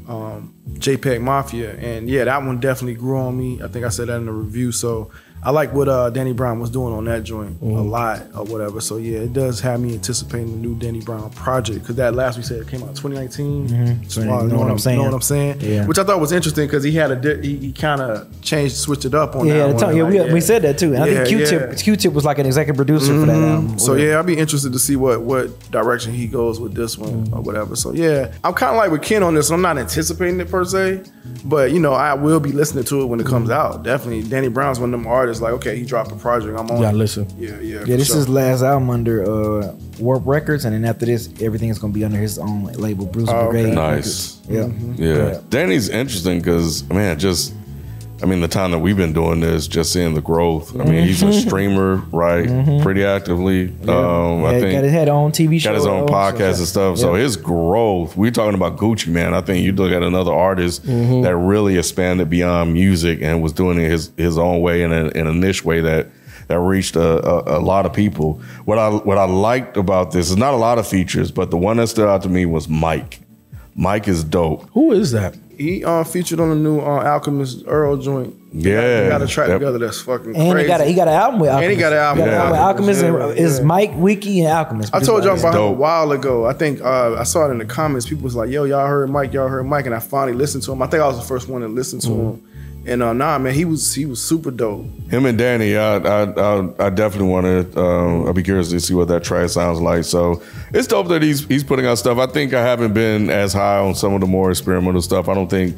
um, 0.08 0.54
JPEG 0.74 1.22
Mafia, 1.22 1.76
and 1.76 2.10
yeah, 2.10 2.24
that 2.24 2.42
one 2.44 2.60
definitely 2.60 2.96
grew 2.96 3.18
on 3.18 3.38
me. 3.38 3.62
I 3.62 3.68
think 3.68 3.86
I 3.86 3.90
said 3.90 4.08
that 4.08 4.18
in 4.18 4.26
the 4.26 4.32
review. 4.32 4.72
So 4.72 5.12
I 5.44 5.52
like 5.52 5.72
what 5.74 5.88
uh, 5.88 6.10
Danny 6.10 6.34
Brown 6.34 6.60
was 6.60 6.70
doing 6.70 6.94
on 6.94 7.06
that 7.06 7.24
joint 7.24 7.62
a 7.62 7.66
lot 7.66 8.24
or 8.36 8.44
whatever. 8.44 8.82
So 8.82 8.98
yeah, 8.98 9.20
it 9.20 9.34
does 9.34 9.60
have 9.62 9.80
me 9.80 9.94
anticipating 9.94 10.52
the 10.52 10.58
new 10.68 10.76
Danny 10.76 11.00
Brown 11.02 11.30
project 11.32 11.82
because 11.82 11.96
that 11.98 12.16
last 12.16 12.38
we 12.38 12.44
said 12.44 12.60
it 12.62 12.68
came 12.68 12.82
out 12.84 12.96
2019. 12.96 14.10
So, 14.10 14.22
So, 14.22 14.22
uh, 14.22 14.44
you 14.44 14.50
know 14.50 14.60
what 14.60 14.70
I'm 14.72 14.80
saying? 14.80 14.98
Know 14.98 15.06
what 15.06 15.14
I'm 15.14 15.22
saying? 15.22 15.58
Yeah. 15.62 15.86
Which 15.86 15.98
I 16.00 16.04
thought 16.04 16.20
was 16.20 16.32
interesting 16.32 16.66
because 16.66 16.84
he 16.84 16.92
had 16.92 17.12
a 17.12 17.16
di- 17.16 17.48
he, 17.48 17.58
he 17.58 17.72
kind 17.72 18.02
of 18.02 18.42
changed 18.42 18.76
switched 18.76 19.06
it 19.06 19.14
up 19.14 19.36
on 19.36 19.48
that. 19.48 19.56
yeah, 19.56 19.68
the 19.68 19.74
one. 19.86 19.96
yeah, 19.96 20.04
Like, 20.04 20.28
we, 20.28 20.34
we 20.34 20.42
said 20.42 20.64
that 20.64 20.78
too. 20.78 20.94
And 20.96 21.04
I 21.04 21.08
Yeah, 21.08 21.14
think 21.26 21.28
Q-Tip 21.30 21.70
yeah. 21.70 21.76
Q-Tip 21.76 22.14
was 22.14 22.26
like 22.26 22.40
an 22.40 22.46
executive 22.46 22.76
producer 22.76 23.18
for 23.20 23.26
that 23.28 23.42
album. 23.42 23.80
So 23.80 23.94
yeah, 23.96 24.20
I'd 24.20 24.26
be 24.26 24.38
interested 24.38 24.74
to 24.74 24.80
see 24.80 24.96
what 24.96 25.22
what 25.22 25.72
direction 25.72 26.14
he 26.14 26.28
goes 26.28 26.60
with 26.60 26.74
this 26.74 26.98
one 26.98 27.30
or 27.32 27.42
whatever. 27.42 27.76
So 27.76 27.94
yeah, 27.94 28.34
I'm 28.44 28.54
kind 28.54 28.72
of 28.72 28.78
like 28.78 28.92
with 28.92 29.04
Ken 29.04 29.24
on 29.24 29.36
this. 29.36 29.50
I'm 29.52 29.62
not 29.62 29.78
anticipating 29.78 30.40
it 30.40 30.50
per 30.50 30.66
se, 30.66 31.04
but 31.46 31.72
you 31.72 31.80
know 31.80 31.94
I 31.94 32.16
will 32.16 32.40
be 32.40 32.52
listening 32.52 32.84
to 32.86 33.02
it 33.02 33.06
when 33.06 33.20
it 33.20 33.28
comes 33.28 33.50
out. 33.50 33.84
Definitely, 33.84 34.24
Danny 34.24 34.48
Brown's 34.50 34.80
one 34.80 34.94
of 34.94 35.00
them 35.00 35.08
artists. 35.08 35.27
Like 35.42 35.54
okay, 35.54 35.78
he 35.78 35.84
dropped 35.86 36.12
a 36.12 36.16
project. 36.16 36.58
I'm 36.58 36.70
on. 36.72 36.82
Yeah, 36.82 36.90
it. 36.90 36.94
listen. 36.96 37.28
Yeah, 37.38 37.60
yeah. 37.60 37.84
Yeah, 37.86 37.96
this 37.98 38.08
sure. 38.08 38.18
is 38.18 38.26
his 38.26 38.30
last 38.30 38.62
album 38.64 38.90
under 38.90 39.24
uh, 39.24 39.76
Warp 40.00 40.24
Records, 40.26 40.66
and 40.66 40.74
then 40.74 40.86
after 40.86 41.06
this, 41.06 41.30
everything 41.42 41.70
is 41.70 41.80
gonna 41.80 41.94
be 41.94 42.04
under 42.04 42.18
his 42.20 42.38
own 42.40 42.64
label, 42.74 43.06
Bruce 43.06 43.30
Oh, 43.30 43.48
okay. 43.48 43.64
Brigade. 43.64 43.76
Nice. 43.76 44.40
Records. 44.48 45.00
Yeah. 45.00 45.16
Yeah. 45.30 45.42
Danny's 45.50 45.90
interesting 45.90 46.40
because 46.40 46.88
man, 46.90 47.20
just 47.20 47.54
I 48.22 48.26
mean, 48.26 48.42
the 48.42 48.48
time 48.48 48.72
that 48.72 48.80
we've 48.80 48.98
been 48.98 49.14
doing 49.14 49.42
this, 49.42 49.68
just 49.68 49.94
seeing 49.94 50.16
the 50.16 50.22
growth. 50.22 50.74
I 50.80 50.84
mean, 50.86 51.04
he's 51.06 51.22
a 51.22 51.32
streamer, 51.32 51.98
right? 52.12 52.48
Pretty 52.82 53.06
actively. 53.06 53.68
Um, 53.88 54.44
I 54.44 54.60
think 54.60 54.72
got 54.74 54.84
his 54.84 54.92
head 54.92 55.08
on 55.08 55.32
TV 55.32 55.60
show. 55.62 55.70
got 55.70 55.76
his 55.76 55.86
own 55.86 56.08
so- 56.08 56.14
podcast 56.14 56.58
and 56.58 56.68
stuff. 56.68 56.98
So 56.98 57.14
his 57.14 57.38
growth, 57.38 58.18
we're 58.18 58.32
talking 58.32 58.56
about 58.56 58.78
Gucci, 58.78 59.08
man. 59.10 59.34
I 59.36 59.42
think 59.42 59.64
you 59.64 59.72
look 59.72 59.92
at 59.92 60.02
another 60.04 60.34
artist 60.34 60.84
Mm-hmm. 60.86 61.22
that 61.22 61.36
really 61.36 61.78
expanded 61.78 62.30
beyond 62.30 62.74
music 62.74 63.22
and 63.22 63.42
was 63.44 63.54
doing 63.54 63.80
it 63.80 63.90
his 63.90 64.12
his 64.18 64.38
own 64.38 64.62
way 64.62 64.82
in 64.82 64.92
a, 64.92 65.10
in 65.10 65.28
a 65.28 65.34
niche 65.34 65.64
way 65.64 65.82
that 65.82 66.08
that 66.48 66.60
reached 66.60 66.96
a, 66.96 67.24
a, 67.28 67.60
a 67.60 67.62
lot 67.62 67.86
of 67.86 67.94
people. 67.94 68.42
What 68.66 68.78
I 68.80 68.90
what 68.90 69.18
I 69.20 69.26
liked 69.26 69.78
about 69.78 70.12
this 70.12 70.30
is 70.32 70.38
not 70.38 70.54
a 70.54 70.58
lot 70.58 70.80
of 70.80 70.88
features, 70.88 71.30
but 71.32 71.52
the 71.52 71.58
one 71.58 71.78
that 71.78 71.88
stood 71.88 72.08
out 72.10 72.24
to 72.24 72.30
me 72.30 72.46
was 72.48 72.68
Mike. 72.68 73.20
Mike 73.76 74.08
is 74.08 74.24
dope. 74.24 74.68
Who 74.72 74.92
is 74.92 75.12
that? 75.12 75.36
He 75.58 75.84
uh, 75.84 76.04
featured 76.04 76.40
on 76.40 76.50
the 76.50 76.56
new 76.56 76.80
uh, 76.80 77.04
Alchemist 77.04 77.64
Earl 77.68 77.98
joint. 77.98 78.36
They 78.54 78.72
Yeah. 78.72 79.04
they 79.04 79.10
got 79.10 79.22
a 79.22 79.28
track 79.28 79.50
Yep. 79.50 79.60
together 79.60 79.78
that's 79.80 80.00
fucking 80.02 80.36
And 80.36 80.52
crazy. 80.52 80.64
he 80.64 80.68
got 80.68 80.82
a, 80.82 80.86
he 80.86 80.94
got 80.94 81.08
an 81.08 81.14
album 81.16 81.40
with 81.42 81.50
And 81.50 81.72
he 81.72 81.78
got 81.78 81.92
an 81.94 82.00
album 82.00 82.24
He 82.26 82.30
got 82.32 82.44
with 82.44 82.52
with 82.52 82.60
Alchemist. 82.60 83.04
Alchemist, 83.04 83.38
yeah, 83.38 83.44
is 83.46 83.60
yeah. 83.60 83.66
Mike 83.66 83.92
Wiki 83.96 84.40
and 84.42 84.50
Alchemist. 84.54 84.94
I 84.96 85.00
told 85.00 85.24
y'all 85.24 85.38
about 85.40 85.56
him 85.56 85.62
a 85.62 85.72
while 85.72 86.12
ago. 86.12 86.46
I 86.46 86.54
think 86.54 86.82
uh, 86.82 87.16
I 87.16 87.24
saw 87.24 87.48
it 87.48 87.52
in 87.52 87.58
the 87.58 87.66
comments. 87.66 88.08
People 88.08 88.24
was 88.24 88.36
like, 88.36 88.50
"Yo, 88.50 88.64
y'all 88.66 88.88
heard 88.88 89.10
Mike? 89.10 89.34
Y'all 89.34 89.48
heard 89.48 89.64
Mike?" 89.66 89.86
And 89.86 89.94
I 89.96 90.00
finally 90.00 90.38
listened 90.38 90.64
to 90.64 90.72
him. 90.72 90.82
I 90.82 90.88
think 90.88 91.02
I 91.04 91.08
was 91.08 91.18
the 91.18 91.26
first 91.26 91.50
one 91.50 91.62
to 91.62 91.68
listen 91.68 92.00
to 92.02 92.10
him. 92.12 92.44
And 92.88 93.04
uh, 93.04 93.12
nah, 93.12 93.38
man, 93.38 93.54
he 93.54 93.66
was 93.66 93.94
he 93.94 94.06
was 94.06 94.24
super 94.24 94.50
dope. 94.50 94.86
Him 95.10 95.26
and 95.26 95.38
Danny, 95.38 95.76
I 95.76 95.98
I 95.98 96.24
I, 96.24 96.86
I 96.88 96.90
definitely 96.90 97.28
want 97.28 97.46
to. 97.46 97.80
Um, 97.82 98.26
I'll 98.26 98.34
be 98.34 98.44
curious 98.44 98.70
to 98.70 98.80
see 98.80 98.94
what 98.94 99.10
that 99.10 99.26
track 99.26 99.50
sounds 99.50 99.82
like. 99.82 100.06
So 100.06 100.42
it's 100.74 100.88
dope 100.88 101.10
that 101.10 101.22
he's 101.22 101.46
he's 101.48 101.66
putting 101.66 101.86
out 101.86 101.96
stuff. 101.98 102.18
I 102.18 102.28
think 102.28 102.54
I 102.54 102.62
haven't 102.62 102.94
been 102.94 103.30
as 103.30 103.52
high 103.52 103.80
on 103.80 103.94
some 103.94 104.14
of 104.14 104.22
the 104.22 104.28
more 104.28 104.50
experimental 104.52 105.02
stuff. 105.02 105.28
I 105.28 105.34
don't 105.34 105.50
think 105.50 105.76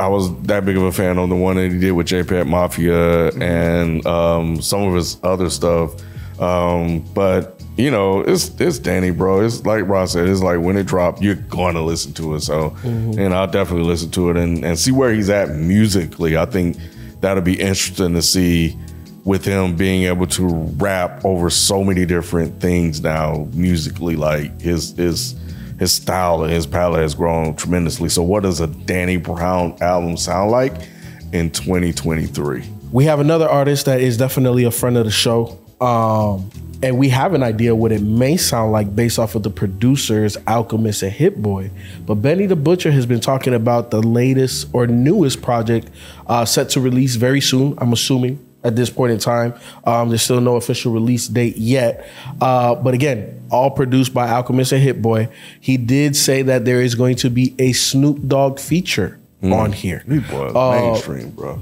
I 0.00 0.08
was 0.08 0.34
that 0.44 0.64
big 0.64 0.78
of 0.78 0.84
a 0.84 0.92
fan 0.92 1.18
on 1.18 1.28
the 1.28 1.36
one 1.36 1.56
that 1.56 1.70
he 1.70 1.78
did 1.78 1.92
with 1.92 2.06
JPEG 2.06 2.46
Mafia 2.46 3.28
and 3.32 4.04
um, 4.06 4.62
some 4.62 4.82
of 4.82 4.94
his 4.94 5.18
other 5.22 5.50
stuff. 5.50 5.94
Um, 6.40 7.00
but 7.14 7.55
you 7.76 7.90
know, 7.90 8.20
it's 8.20 8.48
it's 8.58 8.78
Danny, 8.78 9.10
bro. 9.10 9.40
It's 9.44 9.64
like 9.66 9.86
Ross 9.86 10.12
said. 10.12 10.28
It's 10.28 10.42
like 10.42 10.60
when 10.60 10.76
it 10.76 10.84
dropped, 10.84 11.20
you're 11.20 11.34
going 11.34 11.74
to 11.74 11.82
listen 11.82 12.12
to 12.14 12.34
it. 12.34 12.40
So, 12.40 12.74
and 12.82 13.34
I'll 13.34 13.46
definitely 13.46 13.86
listen 13.86 14.10
to 14.12 14.30
it 14.30 14.36
and 14.36 14.64
and 14.64 14.78
see 14.78 14.92
where 14.92 15.12
he's 15.12 15.28
at 15.28 15.50
musically. 15.50 16.36
I 16.36 16.46
think 16.46 16.78
that'll 17.20 17.42
be 17.42 17.60
interesting 17.60 18.14
to 18.14 18.22
see 18.22 18.76
with 19.24 19.44
him 19.44 19.76
being 19.76 20.04
able 20.04 20.26
to 20.28 20.46
rap 20.78 21.22
over 21.24 21.50
so 21.50 21.82
many 21.84 22.06
different 22.06 22.60
things 22.60 23.02
now 23.02 23.46
musically. 23.52 24.16
Like 24.16 24.58
his 24.60 24.96
his 24.96 25.34
his 25.78 25.92
style 25.92 26.44
and 26.44 26.52
his 26.52 26.66
palette 26.66 27.02
has 27.02 27.14
grown 27.14 27.56
tremendously. 27.56 28.08
So, 28.08 28.22
what 28.22 28.42
does 28.44 28.60
a 28.60 28.68
Danny 28.68 29.18
Brown 29.18 29.76
album 29.82 30.16
sound 30.16 30.50
like 30.50 30.72
in 31.32 31.50
2023? 31.50 32.64
We 32.92 33.04
have 33.04 33.20
another 33.20 33.48
artist 33.48 33.84
that 33.84 34.00
is 34.00 34.16
definitely 34.16 34.64
a 34.64 34.70
friend 34.70 34.96
of 34.96 35.04
the 35.04 35.10
show. 35.10 35.58
Um, 35.80 36.50
and 36.82 36.98
we 36.98 37.08
have 37.08 37.34
an 37.34 37.42
idea 37.42 37.74
what 37.74 37.92
it 37.92 38.02
may 38.02 38.36
sound 38.36 38.72
like 38.72 38.94
based 38.94 39.18
off 39.18 39.34
of 39.34 39.42
the 39.42 39.50
producers, 39.50 40.36
Alchemist 40.46 41.02
and 41.02 41.12
Hit 41.12 41.40
Boy. 41.42 41.70
But 42.04 42.16
Benny 42.16 42.46
the 42.46 42.56
Butcher 42.56 42.90
has 42.92 43.06
been 43.06 43.20
talking 43.20 43.54
about 43.54 43.90
the 43.90 44.00
latest 44.02 44.68
or 44.72 44.86
newest 44.86 45.42
project 45.42 45.88
uh, 46.26 46.44
set 46.44 46.70
to 46.70 46.80
release 46.80 47.16
very 47.16 47.40
soon, 47.40 47.74
I'm 47.78 47.92
assuming. 47.92 48.38
at 48.64 48.74
this 48.74 48.90
point 48.90 49.12
in 49.12 49.18
time. 49.18 49.54
Um, 49.84 50.08
there's 50.08 50.22
still 50.22 50.40
no 50.40 50.56
official 50.56 50.92
release 50.92 51.28
date 51.28 51.56
yet. 51.56 52.04
Uh, 52.40 52.74
but 52.74 52.94
again, 52.94 53.40
all 53.48 53.70
produced 53.70 54.12
by 54.12 54.28
Alchemist 54.28 54.72
and 54.72 54.82
Hit 54.82 55.00
Boy. 55.00 55.28
He 55.60 55.76
did 55.76 56.16
say 56.16 56.42
that 56.42 56.64
there 56.64 56.82
is 56.82 56.96
going 56.96 57.14
to 57.16 57.30
be 57.30 57.54
a 57.60 57.72
Snoop 57.72 58.26
Dogg 58.26 58.58
feature 58.58 59.20
on 59.42 59.70
here. 59.70 60.02
These 60.08 60.28
boys 60.28 60.52
Uh, 60.56 60.70
mainstream, 60.80 61.30
bro. 61.30 61.60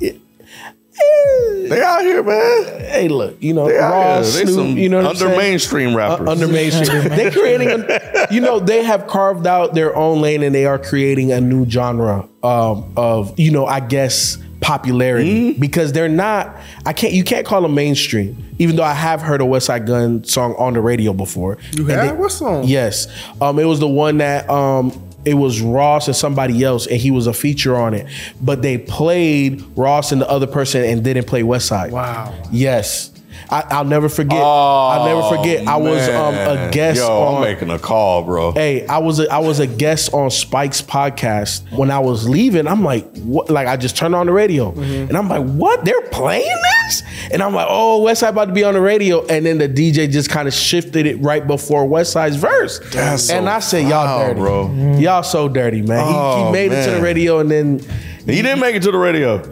They 1.69 1.83
out 1.83 2.03
here, 2.03 2.23
man. 2.23 2.81
Hey, 2.81 3.09
look, 3.09 3.37
you 3.43 3.55
know, 3.55 3.67
They 3.69 3.79
Raw, 3.79 4.23
Snoop, 4.23 4.49
some 4.49 4.77
you 4.79 4.89
know, 4.89 4.99
what 5.03 5.17
I'm 5.17 5.23
under 5.27 5.37
mainstream 5.37 5.97
rappers. 5.97 6.29
Uh, 6.29 6.31
under 6.33 6.47
mainstream. 6.49 7.03
they 7.09 7.31
creating, 7.31 7.71
a, 7.71 8.27
you 8.31 8.41
know, 8.41 8.61
they 8.61 8.83
have 8.83 9.07
carved 9.07 9.47
out 9.47 9.75
their 9.75 9.95
own 9.97 10.21
lane 10.21 10.43
and 10.43 10.55
they 10.55 10.67
are 10.67 10.79
creating 10.79 11.33
a 11.33 11.41
new 11.41 11.69
genre 11.69 12.29
um, 12.43 12.93
of, 12.97 13.39
you 13.39 13.51
know, 13.51 13.65
I 13.67 13.81
guess 13.81 14.37
popularity 14.61 15.51
Mm-hmm. 15.53 15.61
because 15.61 15.93
they're 15.93 16.09
not. 16.09 16.57
I 16.87 16.93
can't. 16.95 17.13
You 17.13 17.23
can't 17.25 17.45
call 17.47 17.61
them 17.63 17.75
mainstream, 17.75 18.37
even 18.59 18.77
though 18.77 18.83
I 18.85 18.95
have 18.95 19.21
heard 19.21 19.43
a 19.43 19.45
Westside 19.45 19.87
Gunn 19.87 20.25
song 20.25 20.55
on 20.59 20.73
the 20.73 20.81
radio 20.81 21.13
before. 21.13 21.59
You 21.73 21.85
have 21.87 22.09
they- 22.09 22.15
what 22.17 22.33
song? 22.33 22.65
Yes, 22.65 23.07
um, 23.43 23.59
it 23.59 23.65
was 23.65 23.79
the 23.81 23.89
one 23.89 24.19
that 24.19 24.49
um, 24.49 24.91
it 25.25 25.35
was 25.35 25.61
Ross 25.61 26.07
and 26.09 26.17
somebody 26.17 26.63
else, 26.65 26.87
and 26.87 27.01
he 27.01 27.11
was 27.11 27.27
a 27.27 27.33
feature 27.33 27.77
on 27.77 27.95
it. 27.95 28.07
But 28.41 28.63
they 28.63 28.79
played 28.79 29.65
Ross 29.77 30.13
and 30.13 30.21
the 30.21 30.29
other 30.29 30.47
person 30.47 30.85
and 30.85 31.03
didn't 31.03 31.27
play 31.27 31.43
Westside. 31.43 31.91
Wow. 31.91 32.35
Yes. 32.51 33.11
I, 33.51 33.65
I'll 33.71 33.85
never 33.85 34.09
forget. 34.09 34.41
I'll 34.43 35.05
never 35.07 35.37
forget. 35.37 35.67
I 35.67 35.77
was 35.77 36.09
um, 36.09 36.35
a 36.35 36.67
Oh, 36.67 36.71
guest 36.71 36.99
Yo, 36.99 37.07
on. 37.09 37.37
I'm 37.37 37.43
making 37.43 37.71
a 37.71 37.79
call, 37.79 38.23
bro. 38.25 38.53
Hey, 38.53 38.87
I 38.87 38.99
was 38.99 39.21
a, 39.21 39.33
I 39.33 39.39
was 39.39 39.61
a 39.61 39.67
guest 39.67 40.13
on 40.13 40.31
Spike's 40.31 40.83
podcast. 40.83 41.71
When 41.77 41.91
I 41.91 41.99
was 41.99 42.29
leaving, 42.29 42.67
I'm 42.67 42.83
like, 42.83 43.11
what? 43.19 43.51
Like 43.51 43.67
I 43.67 43.77
just 43.77 43.97
turned 43.97 44.15
on 44.15 44.27
the 44.27 44.33
radio, 44.33 44.73
Mm-hmm. 44.73 45.09
and 45.09 45.17
I'm 45.17 45.29
like, 45.29 45.45
what? 45.45 45.85
They're 45.85 46.03
playing 46.11 46.47
this? 46.87 47.03
And 47.33 47.43
I'm 47.43 47.55
like, 47.55 47.67
oh, 47.69 48.05
Westside 48.07 48.31
about 48.31 48.47
to 48.47 48.53
be 48.53 48.65
on 48.65 48.75
the 48.75 48.81
radio, 48.81 49.25
and 49.27 49.45
then 49.47 49.59
the 49.59 49.69
DJ 49.69 50.11
just 50.11 50.31
kind 50.31 50.47
of 50.49 50.55
shifted 50.55 51.07
it 51.07 51.17
right 51.21 51.47
before 51.47 51.87
Westside's 51.87 52.37
verse. 52.37 52.79
That's 52.93 53.25
so 53.25 53.35
and 53.39 53.49
I 53.49 53.61
said, 53.61 53.83
y'all 53.89 54.07
foul, 54.07 54.29
dirty, 54.29 54.41
bro. 54.41 54.99
Y'all 54.99 55.23
so 55.23 55.49
dirty, 55.49 55.83
man. 55.83 56.07
He- 56.07 56.13
he, 56.13 56.19
Oh, 56.19 56.53
made 56.53 56.73
it 56.73 56.85
to 56.87 56.91
the 56.93 57.01
radio, 57.03 57.39
and 57.41 57.51
then 57.51 57.81
He 58.27 58.41
didn't 58.43 58.61
make 58.61 58.75
it 58.75 58.83
to 58.83 58.91
the 58.91 58.99
radio. 58.99 59.39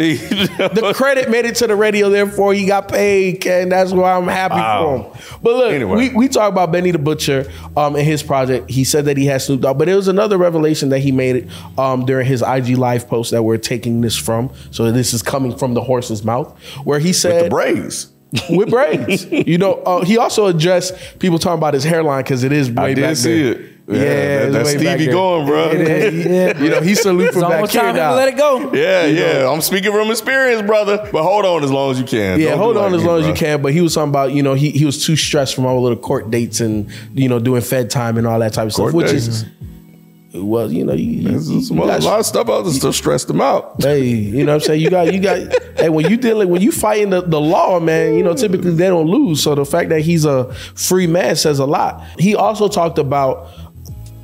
the 0.00 0.92
credit 0.94 1.30
made 1.30 1.44
it 1.44 1.54
to 1.56 1.66
the 1.66 1.76
radio, 1.76 2.08
therefore 2.10 2.52
he 2.54 2.66
got 2.66 2.88
paid, 2.88 3.46
and 3.46 3.70
that's 3.70 3.92
why 3.92 4.12
I'm 4.14 4.26
happy 4.26 4.54
Wow. 4.56 5.12
for 5.12 5.18
him. 5.18 5.38
But 5.42 5.54
look, 5.54 5.72
Anyway. 5.72 5.96
we, 5.96 6.14
we 6.14 6.28
talk 6.28 6.50
about 6.50 6.72
Benny 6.72 6.90
the 6.90 6.98
Butcher 6.98 7.50
um, 7.76 7.94
and 7.96 8.04
his 8.04 8.22
project. 8.22 8.70
He 8.70 8.84
said 8.84 9.04
that 9.04 9.16
he 9.16 9.26
has 9.26 9.46
Snoop 9.46 9.60
Dogg, 9.60 9.78
but 9.78 9.88
it 9.88 9.94
was 9.94 10.08
another 10.08 10.36
revelation 10.38 10.88
that 10.88 10.98
he 11.00 11.12
made 11.12 11.48
um, 11.78 12.04
during 12.06 12.26
his 12.26 12.42
IG 12.42 12.76
live 12.76 13.08
post 13.08 13.30
that 13.30 13.42
we're 13.42 13.56
taking 13.58 14.00
this 14.00 14.16
from. 14.16 14.50
So 14.70 14.90
this 14.90 15.14
is 15.14 15.22
coming 15.22 15.56
from 15.56 15.74
the 15.74 15.82
horse's 15.82 16.24
mouth, 16.24 16.58
where 16.84 16.98
he 16.98 17.12
said, 17.12 17.34
the 17.34 17.40
said 17.42 17.50
braids. 17.50 18.12
with 18.50 18.70
braids. 18.70 19.24
you 19.30 19.58
know, 19.58 19.74
uh, 19.74 20.04
he 20.04 20.18
also 20.18 20.46
addressed 20.46 21.18
people 21.20 21.38
talking 21.38 21.58
about 21.58 21.74
his 21.74 21.84
hairline 21.84 22.24
because 22.24 22.42
it 22.42 22.50
is 22.52 22.70
way 22.70 22.82
I 22.90 22.94
did 22.94 23.02
back 23.02 23.16
see 23.16 23.42
there. 23.44 23.52
it. 23.60 23.72
Yeah, 23.88 23.98
that, 24.00 24.44
it's 24.46 24.52
that's 24.54 24.70
Stevie 24.70 25.06
going, 25.06 25.46
bro. 25.46 25.70
Yeah, 25.72 26.10
he- 26.10 26.22
you 26.64 26.70
know, 26.70 26.80
he's 26.80 27.00
salute 27.02 27.26
It's 27.26 27.32
from 27.34 27.42
back 27.42 27.52
almost 27.52 27.72
here 27.72 27.82
time 27.82 27.94
to 27.94 28.00
now. 28.00 28.14
let 28.16 28.28
it 28.28 28.36
go. 28.36 28.72
Yeah, 28.74 29.06
yeah. 29.06 29.48
I'm 29.50 29.60
speaking 29.60 29.92
from 29.92 30.10
experience, 30.10 30.62
brother. 30.66 31.08
But 31.12 31.22
hold 31.22 31.44
on 31.44 31.62
as 31.62 31.70
long 31.70 31.92
as 31.92 32.00
you 32.00 32.04
can. 32.04 32.40
Yeah, 32.40 32.50
Don't 32.50 32.58
hold 32.58 32.76
on 32.76 32.90
like 32.90 32.94
as 32.98 33.02
me, 33.02 33.06
long 33.08 33.20
as 33.20 33.26
you 33.28 33.34
can. 33.34 33.62
But 33.62 33.72
he 33.72 33.80
was 33.80 33.94
talking 33.94 34.08
about, 34.10 34.32
you 34.32 34.42
know, 34.42 34.54
he, 34.54 34.70
he 34.72 34.84
was 34.84 35.04
too 35.04 35.14
stressed 35.14 35.54
from 35.54 35.66
all 35.66 35.76
the 35.76 35.80
little 35.82 35.98
court 35.98 36.30
dates 36.32 36.58
and, 36.60 36.90
you 37.14 37.28
know, 37.28 37.38
doing 37.38 37.62
Fed 37.62 37.88
time 37.88 38.18
and 38.18 38.26
all 38.26 38.40
that 38.40 38.54
type 38.54 38.66
of 38.68 38.74
Court 38.74 38.90
stuff, 38.90 38.94
which 38.96 39.10
dates. 39.12 39.28
is, 39.28 39.44
well, 40.34 40.70
you 40.70 40.84
know, 40.84 40.92
you, 40.92 41.04
you, 41.04 41.28
There's 41.28 41.48
you 41.70 41.82
other- 41.82 41.92
got- 41.92 42.02
a 42.02 42.04
lot 42.04 42.20
of 42.20 42.26
stuff 42.26 42.48
out 42.50 42.62
there 42.62 42.72
still 42.72 42.92
stressed 42.92 43.28
them 43.28 43.40
out. 43.40 43.80
Hey, 43.82 44.02
you 44.04 44.44
know 44.44 44.54
what 44.56 44.62
I'm 44.62 44.66
saying? 44.66 44.80
You 44.82 44.90
got, 44.90 45.14
you 45.14 45.20
got, 45.20 45.38
hey, 45.78 45.88
when 45.88 46.10
you 46.10 46.16
dealing, 46.16 46.48
when 46.48 46.60
you 46.60 46.72
fighting 46.72 47.10
the, 47.10 47.22
the 47.22 47.40
law, 47.40 47.78
man, 47.80 48.14
you 48.14 48.22
know, 48.24 48.34
typically 48.34 48.72
they 48.72 48.88
don't 48.88 49.06
lose. 49.06 49.42
So 49.42 49.54
the 49.54 49.64
fact 49.64 49.88
that 49.90 50.00
he's 50.00 50.24
a 50.24 50.52
free 50.74 51.06
man 51.06 51.36
says 51.36 51.58
a 51.60 51.64
lot. 51.66 52.02
He 52.18 52.34
also 52.34 52.68
talked 52.68 52.98
about 52.98 53.48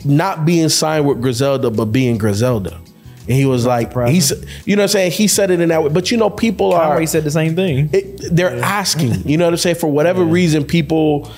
not 0.04 0.44
being 0.44 0.68
signed 0.68 1.06
with 1.06 1.20
Griselda, 1.20 1.70
but 1.70 1.86
being 1.86 2.18
Griselda. 2.18 2.80
And 3.28 3.36
he 3.36 3.46
was 3.46 3.64
like, 3.64 3.92
he's, 4.08 4.32
you 4.66 4.74
know 4.74 4.82
what 4.82 4.86
I'm 4.86 4.88
saying? 4.88 5.12
He 5.12 5.28
said 5.28 5.50
it 5.50 5.60
in 5.60 5.68
that 5.68 5.82
way. 5.82 5.90
But 5.90 6.10
you 6.10 6.16
know, 6.16 6.28
people 6.28 6.72
are, 6.72 6.88
Conway 6.88 7.06
said 7.06 7.22
the 7.24 7.30
same 7.30 7.54
thing. 7.54 7.88
it, 7.92 8.20
they're 8.34 8.60
asking. 8.60 9.28
You 9.28 9.36
know 9.36 9.44
what 9.44 9.54
I'm 9.54 9.58
saying? 9.58 9.76
For 9.76 9.86
whatever 9.90 10.24
reason, 10.24 10.64
people, 10.64 11.30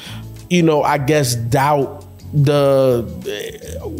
you 0.48 0.62
know, 0.62 0.82
I 0.82 0.96
guess 0.98 1.34
doubt 1.34 2.03
the 2.34 3.02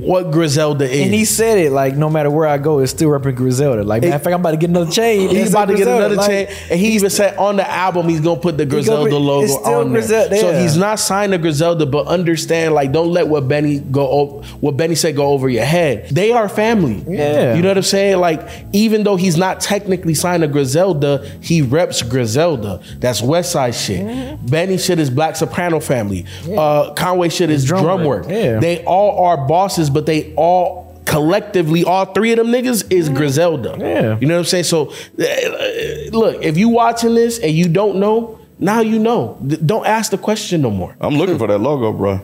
what 0.01 0.33
Griselda 0.33 0.85
is. 0.85 1.03
And 1.03 1.15
he 1.15 1.25
said 1.25 1.59
it 1.59 1.71
like, 1.71 1.97
no 1.97 2.11
matter 2.11 2.31
where 2.31 2.49
I 2.49 2.59
go, 2.59 2.81
it's 2.81 2.91
still 2.91 3.11
repping 3.11 3.37
Griselda. 3.37 3.85
Like, 3.85 4.03
matter 4.03 4.17
of 4.17 4.23
fact, 4.23 4.35
I'm 4.35 4.41
about 4.41 4.51
to 4.53 4.57
get 4.57 4.71
another 4.71 4.91
chain. 4.91 5.29
He's 5.31 5.51
about 5.51 5.67
to 5.67 5.77
get 5.77 5.87
another 5.87 6.17
Like, 6.17 6.49
chain, 6.49 6.57
and 6.71 6.81
he 6.81 6.95
even 6.95 7.11
said 7.11 7.37
on 7.37 7.57
the 7.57 7.71
album 7.71 8.09
he's 8.09 8.21
gonna 8.21 8.41
put 8.41 8.57
the 8.59 8.67
Griselda 8.67 9.17
logo 9.17 9.53
on 9.55 9.93
there. 9.93 10.01
Griselda, 10.03 10.37
So 10.39 10.61
he's 10.61 10.77
not 10.77 10.99
signed 10.99 11.33
to 11.33 11.39
Griselda, 11.39 11.87
but 11.87 12.07
understand 12.09 12.75
like 12.75 12.91
don't 12.93 13.13
let 13.13 13.29
what 13.29 13.47
Benny 13.47 13.79
go 13.79 14.43
what 14.61 14.77
Benny 14.77 14.97
said 14.97 15.15
go 15.15 15.27
over 15.27 15.49
your 15.49 15.65
head. 15.65 16.09
They 16.11 16.33
are 16.33 16.49
family. 16.49 17.05
Yeah. 17.07 17.55
you 17.55 17.63
know 17.63 17.69
what 17.69 17.77
I'm 17.77 17.83
saying. 17.85 18.19
Like 18.19 18.49
even 18.73 19.05
though 19.05 19.17
he's 19.17 19.37
not 19.37 19.61
technically 19.61 20.15
signed 20.15 20.43
to 20.43 20.49
Griselda, 20.49 21.25
he 21.41 21.63
reps 21.63 22.03
Griselda. 22.03 22.81
That's 22.99 23.23
Westside 23.23 23.75
shit. 23.75 24.05
Mm-hmm. 24.05 24.47
Benny 24.47 24.79
shit 24.79 24.99
is 24.99 25.09
Black 25.11 25.37
Soprano 25.37 25.79
family. 25.79 26.27
Uh, 26.51 26.93
Conway 26.95 27.29
shit 27.29 27.51
is 27.51 27.65
drum, 27.65 27.83
drum 27.85 28.05
work. 28.05 28.24
work. 28.24 28.24
Yeah. 28.29 28.61
They 28.61 28.85
all 28.85 29.25
are 29.27 29.47
bosses, 29.47 29.91
but 29.91 30.07
they 30.07 30.35
all 30.35 30.85
collectively, 31.07 31.85
all 31.85 32.07
three 32.07 32.33
of 32.33 32.39
them 32.39 32.49
niggas 32.49 32.91
is 32.93 33.09
Griselda. 33.09 33.77
Yeah. 33.79 34.19
You 34.19 34.27
know 34.27 34.35
what 34.35 34.39
I'm 34.41 34.45
saying? 34.47 34.65
So, 34.65 34.91
uh, 34.91 36.11
look, 36.11 36.43
if 36.43 36.57
you 36.57 36.69
watching 36.71 37.15
this 37.15 37.39
and 37.39 37.53
you 37.53 37.69
don't 37.69 37.97
know, 37.97 38.39
now 38.59 38.81
you 38.81 38.99
know. 38.99 39.39
Don't 39.65 39.87
ask 39.87 40.11
the 40.11 40.19
question 40.19 40.63
no 40.63 40.71
more. 40.71 40.97
I'm 41.01 41.15
looking 41.17 41.39
for 41.39 41.47
that 41.49 41.59
logo, 41.59 41.93
bro. 41.93 42.21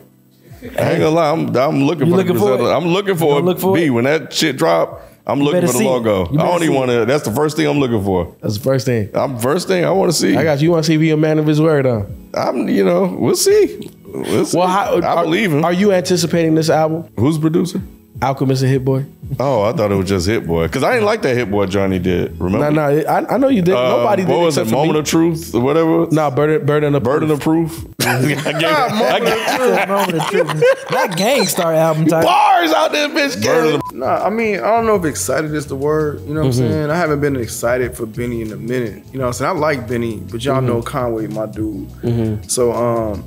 I 0.61 0.65
ain't 0.65 0.77
gonna 0.99 1.09
lie. 1.09 1.31
I'm, 1.31 1.55
I'm 1.55 1.83
looking 1.83 2.07
You 2.07 2.13
for 2.13 2.17
looking 2.17 2.33
the 2.35 2.39
for 2.39 2.47
Griselda. 2.57 2.71
it? 2.71 2.77
I'm 2.77 2.87
looking 2.87 3.15
for 3.15 3.33
gonna 3.35 3.45
look 3.45 3.59
for 3.59 3.75
B. 3.75 3.85
it? 3.85 3.89
When 3.89 4.03
that 4.05 4.31
shit 4.31 4.57
drop, 4.57 5.01
I'm 5.25 5.39
looking 5.39 5.65
for 5.67 5.73
the 5.73 5.83
logo. 5.83 6.25
I 6.25 6.27
better 6.27 6.37
don't 6.37 6.63
even 6.63 6.75
want 6.75 6.91
to. 6.91 7.05
That's 7.05 7.23
the 7.23 7.31
first 7.31 7.57
thing 7.57 7.67
I'm 7.67 7.79
looking 7.79 8.03
for. 8.03 8.35
That's 8.41 8.57
the 8.57 8.63
first 8.63 8.85
thing. 8.85 9.09
I'm 9.15 9.37
first 9.39 9.67
thing 9.67 9.85
I 9.85 9.91
want 9.91 10.11
to 10.11 10.17
see. 10.17 10.35
I 10.35 10.43
got 10.43 10.59
you. 10.59 10.65
You 10.65 10.71
want 10.71 10.83
to 10.85 10.87
see 10.87 10.95
if 10.95 11.01
he 11.01 11.09
a 11.11 11.17
man 11.17 11.39
of 11.39 11.47
his 11.47 11.59
word, 11.61 11.85
huh? 11.85 12.03
I'm. 12.33 12.67
You 12.69 12.83
know, 12.85 13.05
we'll 13.19 13.35
see. 13.35 13.89
We'll. 14.13 14.47
Well, 14.53 14.67
how, 14.67 14.95
I 14.99 15.15
are, 15.15 15.23
believe 15.23 15.51
him. 15.51 15.63
Are 15.65 15.73
you 15.73 15.91
anticipating 15.91 16.55
this 16.55 16.69
album, 16.69 17.09
Who's 17.17 17.37
producer? 17.37 17.81
Alchemist 18.21 18.61
and 18.61 18.69
Hit 18.71 18.85
Boy? 18.85 19.03
Oh, 19.39 19.63
I 19.63 19.71
thought 19.73 19.91
it 19.91 19.95
was 19.95 20.07
just 20.07 20.27
Hit 20.27 20.45
Boy 20.45 20.67
because 20.67 20.83
I 20.83 20.91
didn't 20.93 21.05
like 21.05 21.23
that 21.23 21.35
Hit 21.35 21.49
Boy 21.49 21.65
Johnny 21.65 21.97
did. 21.97 22.39
Remember? 22.39 22.69
No, 22.69 22.91
no, 22.91 22.99
I, 23.09 23.33
I 23.33 23.37
know 23.39 23.47
you 23.47 23.63
did. 23.63 23.73
Uh, 23.73 23.97
Nobody 23.97 24.23
did 24.25 24.29
What 24.31 24.41
was 24.41 24.57
except 24.57 24.67
it? 24.67 24.69
for 24.69 24.75
Moment 24.75 24.93
me. 24.93 24.99
of 24.99 25.05
Truth 25.07 25.55
or 25.55 25.61
whatever. 25.61 26.07
Nah, 26.11 26.29
burden, 26.29 26.63
burden 26.63 26.93
of 26.93 27.01
Burden 27.01 27.31
of 27.31 27.39
Proof. 27.39 27.83
I 28.01 28.21
gave, 28.27 28.37
I 28.45 29.85
Moment 29.87 30.21
of 30.21 30.27
truth. 30.27 30.63
That 30.89 31.15
Gang 31.17 31.47
Starr 31.47 31.73
album 31.73 32.05
title. 32.05 32.29
bars 32.29 32.71
out 32.73 32.91
there, 32.91 33.09
bitch. 33.09 33.43
Burden 33.43 33.75
of 33.75 33.81
Nah, 33.95 34.23
I 34.25 34.29
mean, 34.29 34.57
I 34.59 34.67
don't 34.67 34.85
know 34.85 34.95
if 34.97 35.05
excited 35.05 35.51
is 35.55 35.65
the 35.65 35.75
word. 35.75 36.21
You 36.27 36.35
know 36.35 36.41
what 36.41 36.51
Mm-hmm. 36.51 36.63
I'm 36.63 36.71
saying? 36.71 36.89
I 36.91 36.95
haven't 36.97 37.21
been 37.21 37.37
excited 37.37 37.95
for 37.97 38.05
Benny 38.05 38.41
in 38.41 38.51
a 38.51 38.57
minute. 38.57 39.03
You 39.11 39.17
know 39.17 39.25
what 39.25 39.27
I'm 39.27 39.33
saying? 39.33 39.55
I 39.55 39.59
like 39.59 39.87
Benny, 39.87 40.17
but 40.17 40.43
y'all 40.45 40.57
Mm-hmm. 40.57 40.67
know 40.67 40.81
Conway, 40.83 41.25
my 41.27 41.47
dude. 41.47 42.51
So, 42.51 42.71
um, 42.73 43.23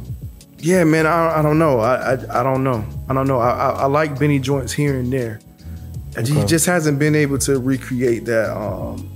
yeah, 0.64 0.85
man, 0.85 1.07
I, 1.07 1.38
I 1.38 1.42
don't 1.42 1.59
know. 1.59 1.81
I, 1.81 2.14
I 2.14 2.40
I 2.40 2.42
don't 2.42 2.64
know. 2.64 2.85
I 3.09 3.12
don't 3.14 3.27
know. 3.27 3.38
I, 3.38 3.50
I, 3.50 3.70
I 3.83 3.85
like 3.87 4.18
Benny 4.18 4.38
joints 4.38 4.72
here 4.72 4.98
and 4.98 5.12
there. 5.12 5.40
And 6.16 6.27
He 6.27 6.44
just 6.44 6.66
hasn't 6.66 6.98
been 6.98 7.14
able 7.14 7.38
to 7.38 7.59
recreate 7.59 8.24
that 8.27 8.57
um 8.57 9.11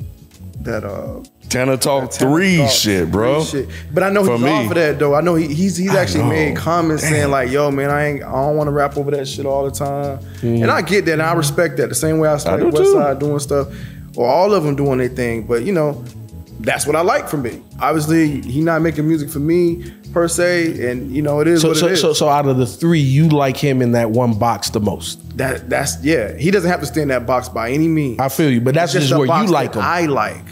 that 0.60 0.84
uh 0.84 1.22
Tana 1.48 1.78
Talk 1.78 2.12
Three 2.12 2.58
Talk 2.58 2.70
shit, 2.70 3.10
bro. 3.10 3.42
shit. 3.44 3.68
But 3.94 4.02
I 4.02 4.10
know 4.10 4.24
For 4.24 4.32
he's 4.32 4.42
me. 4.42 4.50
off 4.50 4.68
of 4.70 4.74
that 4.74 4.98
though. 4.98 5.14
I 5.14 5.20
know 5.22 5.34
he, 5.36 5.46
he's 5.54 5.76
he's 5.76 5.94
actually 5.94 6.24
made 6.28 6.56
comments 6.56 7.02
saying 7.04 7.30
like, 7.30 7.50
"Yo, 7.50 7.70
man, 7.70 7.88
I 7.90 8.06
ain't 8.08 8.22
I 8.22 8.30
don't 8.32 8.56
want 8.56 8.68
to 8.68 8.72
rap 8.72 8.96
over 8.98 9.10
that 9.12 9.26
shit 9.26 9.46
all 9.46 9.64
the 9.64 9.70
time." 9.70 10.18
And 10.42 10.70
I 10.70 10.82
get 10.82 11.06
that, 11.06 11.12
and 11.14 11.22
I 11.22 11.32
respect 11.32 11.78
that. 11.78 11.88
The 11.88 11.94
same 11.94 12.18
way 12.18 12.28
I 12.28 12.34
respect 12.34 12.60
do 12.60 12.68
West. 12.70 12.92
Side 12.92 13.18
doing 13.18 13.38
stuff, 13.38 13.68
or 14.16 14.28
all 14.28 14.52
of 14.52 14.64
them 14.64 14.76
doing 14.76 14.98
their 14.98 15.08
thing. 15.08 15.46
But 15.46 15.62
you 15.62 15.72
know, 15.72 16.04
that's 16.60 16.86
what 16.86 16.96
I 16.96 17.00
like 17.02 17.28
from 17.28 17.42
me. 17.42 17.62
Obviously, 17.80 18.40
he 18.42 18.60
not 18.60 18.82
making 18.82 19.06
music 19.06 19.30
for 19.30 19.38
me 19.38 19.90
per 20.12 20.26
se, 20.28 20.90
and 20.90 21.10
you 21.14 21.22
know, 21.22 21.40
it 21.40 21.46
is 21.48 21.60
So, 21.62 21.68
what 21.68 21.76
so, 21.76 21.86
it 21.86 21.92
is. 21.92 22.00
so, 22.00 22.12
so, 22.12 22.28
out 22.28 22.46
of 22.46 22.56
the 22.56 22.66
three, 22.66 23.00
you 23.00 23.28
like 23.28 23.56
him 23.56 23.80
in 23.82 23.92
that 23.92 24.10
one 24.10 24.38
box 24.38 24.70
the 24.70 24.80
most. 24.80 25.36
that 25.38 25.68
that's 25.70 26.02
yeah. 26.04 26.36
He 26.36 26.50
doesn't 26.50 26.70
have 26.70 26.80
to 26.80 26.86
stay 26.86 27.02
in 27.02 27.08
that 27.08 27.26
box 27.26 27.48
by 27.48 27.70
any 27.70 27.88
means. 27.88 28.18
I 28.18 28.28
feel 28.28 28.50
you, 28.50 28.60
but 28.60 28.74
that's 28.74 28.94
It's 28.94 29.04
just, 29.06 29.14
a 29.14 29.18
where 29.18 29.42
you 29.42 29.48
like 29.48 29.72
that 29.74 29.78
him. 29.80 29.84
I 29.84 30.06
like. 30.06 30.44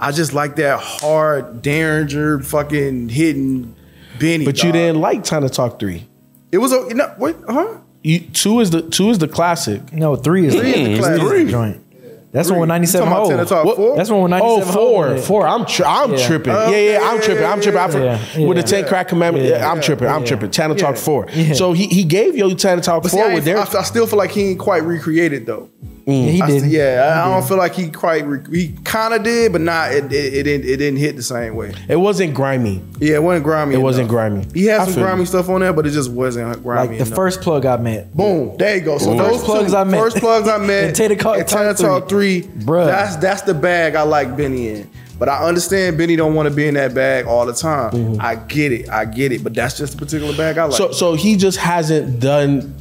I 0.00 0.12
just 0.12 0.32
like 0.32 0.56
that 0.56 0.78
hard 0.78 1.60
Derringer 1.62 2.40
fucking 2.40 3.08
hitting 3.08 3.74
Benny. 4.20 4.44
but 4.44 4.62
you 4.62 4.70
didn't 4.70 5.00
like 5.00 5.24
Tana 5.24 5.48
Talk 5.48 5.80
Three. 5.80 6.06
It 6.52 6.58
was 6.58 6.72
a 6.72 6.86
you 6.88 6.94
know 6.94 7.12
what? 7.16 7.36
Huh? 7.48 7.78
You, 8.04 8.20
two 8.20 8.60
is 8.60 8.70
the 8.70 8.82
two 8.82 9.10
is 9.10 9.18
the 9.18 9.26
classic. 9.26 9.92
No, 9.92 10.14
three 10.14 10.46
is 10.46 10.54
Three 10.54 10.70
is 10.72 10.98
the 10.98 11.02
classic. 11.02 11.20
three 11.26 11.38
is 11.40 11.44
the 11.46 11.50
joint. 11.50 11.84
That's 12.30 12.50
one 12.50 12.60
with 12.60 12.66
You 12.68 12.72
97 12.74 13.08
talking 13.08 13.12
about 13.12 13.16
oh. 13.16 13.36
Hov. 13.38 13.48
Tana 13.48 13.64
Talk 13.64 13.76
four? 13.76 13.96
That's 13.96 14.10
one 14.10 14.22
with 14.22 14.32
Oh, 14.32 14.56
97 14.58 14.74
four, 14.74 15.06
Hov. 15.08 15.24
four. 15.24 15.48
I'm 15.48 15.64
tri- 15.66 16.02
I'm 16.02 16.12
Yeah. 16.12 16.26
tripping. 16.26 16.52
Yeah, 16.52 16.68
yeah, 16.70 16.76
yeah, 16.92 17.10
I'm 17.10 17.20
tripping. 17.22 17.44
I'm 17.44 17.60
tripping. 17.60 17.80
I 17.80 17.88
for- 17.88 17.98
yeah, 18.04 18.46
with 18.46 18.56
the 18.56 18.62
yeah. 18.76 18.82
Ten 18.82 18.84
Crack 18.88 19.08
Commandment. 19.08 19.46
Yeah. 19.46 19.58
Yeah, 19.58 19.70
I'm 19.72 19.80
tripping. 19.80 20.08
I'm 20.08 20.20
Yeah. 20.22 20.26
tripping. 20.28 20.50
Channel 20.50 20.76
Talk 20.76 20.96
four. 20.96 21.26
Yeah. 21.34 21.54
So 21.54 21.72
he 21.72 21.86
he 21.86 22.04
gave 22.04 22.36
you 22.36 22.54
Channel 22.54 22.82
Talk 22.82 23.02
But 23.02 23.10
see, 23.12 23.16
four 23.16 23.26
I, 23.26 23.34
with 23.34 23.48
ain't- 23.48 23.56
their. 23.70 23.78
I, 23.78 23.80
I 23.80 23.82
still 23.84 24.06
feel 24.06 24.18
like 24.18 24.30
he 24.32 24.50
ain't 24.50 24.58
quite 24.58 24.84
recreated 24.84 25.46
though. 25.46 25.68
Mm. 26.06 26.24
Yeah, 26.24 26.30
he 26.30 26.40
I 26.42 26.46
did. 26.46 26.60
st- 26.60 26.72
yeah, 26.72 27.22
I, 27.22 27.28
I 27.28 27.34
don't 27.34 27.46
feel 27.46 27.58
like 27.58 27.74
he 27.74 27.90
quite. 27.90 28.26
Re- 28.26 28.40
he 28.50 28.72
kind 28.82 29.12
of 29.12 29.22
did, 29.22 29.52
but 29.52 29.60
not. 29.60 29.92
It, 29.92 30.04
it, 30.10 30.32
it 30.34 30.42
didn't. 30.44 30.66
It 30.66 30.76
didn't 30.78 30.98
hit 30.98 31.16
the 31.16 31.22
same 31.22 31.54
way. 31.54 31.74
It 31.86 31.96
wasn't 31.96 32.32
grimy. 32.32 32.82
Yeah, 32.98 33.16
it 33.16 33.22
wasn't 33.22 33.44
grimy. 33.44 33.74
It 33.74 33.78
wasn't 33.78 34.04
enough. 34.08 34.10
grimy. 34.30 34.46
He 34.54 34.70
I 34.70 34.78
had 34.78 34.84
some 34.86 34.94
feel 34.94 35.02
grimy 35.04 35.20
you. 35.20 35.26
stuff 35.26 35.50
on 35.50 35.60
there, 35.60 35.74
but 35.74 35.86
it 35.86 35.90
just 35.90 36.10
wasn't 36.10 36.62
grimy. 36.62 36.80
Like 36.88 36.90
the 36.98 37.04
enough. 37.04 37.14
first 37.14 37.42
plug 37.42 37.66
I 37.66 37.76
met. 37.76 38.16
Boom. 38.16 38.56
There 38.56 38.76
you 38.76 38.80
go. 38.80 38.96
So 38.96 39.12
Ooh. 39.12 39.18
those 39.18 39.32
First 39.32 39.44
plugs 39.44 39.70
two, 39.72 39.76
I 39.76 39.84
met. 39.84 40.00
First 40.00 40.16
plugs 40.16 40.48
I 40.48 40.56
met. 40.66 40.84
And 40.84 40.96
Tana 40.96 41.16
Talk- 41.16 41.38
and 41.40 41.46
Talk 41.46 41.76
Talk 41.76 42.08
three. 42.18 42.42
Bruh. 42.42 42.86
That's 42.86 43.16
that's 43.16 43.42
the 43.42 43.54
bag 43.54 43.94
I 43.94 44.02
like 44.02 44.36
Benny 44.36 44.68
in. 44.68 44.90
But 45.18 45.28
I 45.28 45.44
understand 45.46 45.98
Benny 45.98 46.16
don't 46.16 46.34
want 46.34 46.48
to 46.48 46.54
be 46.54 46.68
in 46.68 46.74
that 46.74 46.94
bag 46.94 47.26
all 47.26 47.44
the 47.44 47.52
time. 47.52 47.90
Mm-hmm. 47.90 48.20
I 48.20 48.36
get 48.36 48.72
it. 48.72 48.88
I 48.88 49.04
get 49.04 49.32
it. 49.32 49.42
But 49.42 49.54
that's 49.54 49.76
just 49.76 49.94
the 49.94 49.98
particular 49.98 50.36
bag 50.36 50.58
I 50.58 50.64
like. 50.64 50.74
So 50.74 50.92
so 50.92 51.14
he 51.14 51.36
just 51.36 51.58
hasn't 51.58 52.20
done 52.20 52.74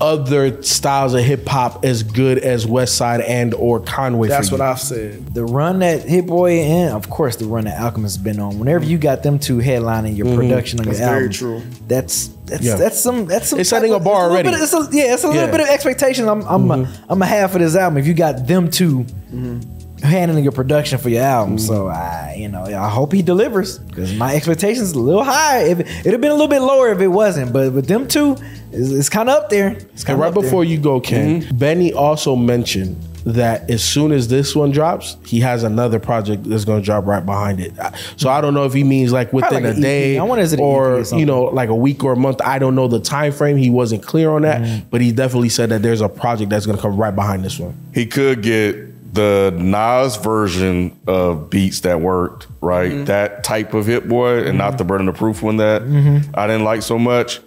other 0.00 0.62
styles 0.62 1.14
of 1.14 1.22
hip 1.22 1.46
hop 1.46 1.84
as 1.84 2.02
good 2.02 2.38
as 2.38 2.66
Westside 2.66 3.22
and 3.28 3.54
or 3.54 3.80
Conway. 3.80 4.28
that's 4.28 4.48
for 4.48 4.56
what. 4.56 4.60
I've 4.62 4.80
said. 4.80 5.34
The 5.34 5.44
run 5.44 5.80
that 5.80 6.02
Hit 6.02 6.26
Boy 6.26 6.60
and 6.60 6.94
of 6.94 7.10
course 7.10 7.36
the 7.36 7.44
run 7.44 7.64
that 7.64 7.80
Alchemist 7.80 8.16
has 8.16 8.24
been 8.24 8.40
on. 8.40 8.58
Whenever 8.58 8.84
you 8.84 8.98
got 8.98 9.22
them 9.22 9.38
two 9.38 9.58
headlining 9.58 10.16
your 10.16 10.26
mm-hmm. 10.26 10.36
production 10.36 10.80
on 10.80 10.86
That's 10.86 10.98
your 10.98 11.08
very 11.08 11.20
album, 11.24 11.32
true. 11.32 11.62
That's 11.86 12.28
that's 12.46 12.64
Yeah. 12.64 12.76
that's 12.76 13.00
some 13.00 13.26
that's 13.26 13.48
some 13.48 13.60
It's 13.60 13.70
setting 13.70 13.92
a 13.92 14.00
bar 14.00 14.24
it's 14.26 14.30
already. 14.32 14.48
bit 14.50 14.54
of- 14.56 14.62
it's 14.62 14.72
a, 14.72 14.88
yeah, 14.96 15.14
it's 15.14 15.24
a 15.24 15.28
little 15.28 15.42
Yeah. 15.42 15.50
bit 15.50 15.60
of 15.60 15.68
expectation. 15.68 16.28
I'm 16.28 16.42
I'm 16.42 16.70
a, 16.70 16.76
mm-hmm. 16.78 17.12
I'm 17.12 17.22
a 17.22 17.26
half 17.26 17.54
of 17.54 17.60
this 17.60 17.76
album. 17.76 17.98
If 17.98 18.06
you 18.06 18.14
got 18.14 18.46
them 18.46 18.70
2 18.70 19.04
mm-hmm. 19.04 20.02
handling 20.02 20.44
your 20.44 20.52
production 20.52 20.98
for 20.98 21.10
your 21.10 21.22
album, 21.22 21.58
so 21.58 21.88
I 21.88 22.36
you 22.38 22.48
know 22.48 22.64
I 22.64 22.88
hope 22.88 23.12
he 23.12 23.22
delivers 23.22 23.78
because 23.78 24.14
my 24.14 24.34
expectations 24.34 24.92
a 24.92 24.98
little 24.98 25.24
high. 25.24 25.64
If 25.64 25.80
it'd 25.80 26.12
have 26.12 26.20
been 26.20 26.30
a 26.30 26.34
little 26.34 26.48
bit 26.48 26.60
lower 26.60 26.90
if 26.90 27.00
it 27.00 27.08
wasn't, 27.08 27.52
but 27.52 27.72
with 27.72 27.86
them 27.86 28.08
two, 28.08 28.36
it's, 28.72 28.90
it's 28.90 29.08
kind 29.08 29.28
of 29.28 29.36
up 29.42 29.50
there. 29.50 29.68
It's 29.70 29.82
And 30.02 30.04
kind 30.04 30.14
of 30.14 30.20
right 30.20 30.34
before 30.34 30.64
you 30.64 30.78
go, 30.78 31.00
Ken, 31.00 31.46
Benny 31.56 31.92
also 31.92 32.36
mentioned 32.36 32.96
that 33.26 33.68
as 33.68 33.84
soon 33.84 34.12
as 34.12 34.28
this 34.28 34.56
one 34.56 34.70
drops, 34.70 35.16
he 35.26 35.40
has 35.40 35.62
another 35.62 35.98
project 35.98 36.44
that's 36.44 36.64
going 36.64 36.80
to 36.80 36.84
drop 36.84 37.04
right 37.04 37.24
behind 37.24 37.60
it. 37.60 37.74
So 38.16 38.30
I 38.30 38.40
don't 38.40 38.54
know 38.54 38.64
if 38.64 38.72
he 38.72 38.82
means 38.82 39.12
like 39.12 39.30
within 39.32 39.62
like 39.62 39.76
a 39.76 39.78
day 39.78 40.16
I 40.18 40.22
wonder 40.22 40.42
is 40.42 40.54
it 40.54 40.58
an 40.58 40.64
EP 40.64 40.68
or 40.70 40.94
or 41.00 41.18
you 41.18 41.26
know 41.26 41.42
like 41.44 41.68
a 41.68 41.74
week 41.74 42.02
or 42.02 42.12
a 42.12 42.16
month. 42.16 42.40
I 42.42 42.58
don't 42.58 42.74
know 42.74 42.88
the 42.88 42.98
time 43.00 43.32
frame. 43.32 43.58
He 43.58 43.68
wasn't 43.68 44.02
clear 44.02 44.30
on 44.30 44.42
that, 44.42 44.62
Mm-hmm. 44.62 44.88
but 44.88 45.02
he 45.02 45.12
definitely 45.12 45.50
said 45.50 45.68
that 45.68 45.82
there's 45.82 46.00
a 46.00 46.08
project 46.08 46.48
that's 46.50 46.64
going 46.64 46.76
to 46.78 46.82
come 46.82 46.96
right 46.96 47.14
behind 47.14 47.44
this 47.44 47.58
one. 47.58 47.74
he 47.92 48.06
could 48.06 48.42
get 48.42 48.86
the 49.12 49.52
Nas 49.58 50.16
version 50.16 50.96
of 51.08 51.50
beats 51.50 51.80
that 51.80 52.00
worked, 52.00 52.46
right? 52.62 52.90
Mm-hmm. 52.92 53.04
That 53.06 53.42
type 53.44 53.74
of 53.74 53.84
hit 53.84 54.08
boy, 54.08 54.44
and 54.44 54.56
not 54.56 54.78
the 54.78 54.84
burden 54.84 55.08
of 55.08 55.16
proof 55.16 55.42
one 55.42 55.56
that 55.58 55.82
Mm-hmm. 55.82 56.30
I 56.34 56.46
didn't 56.46 56.64
like 56.64 56.80
so 56.82 56.98
much. 56.98 57.40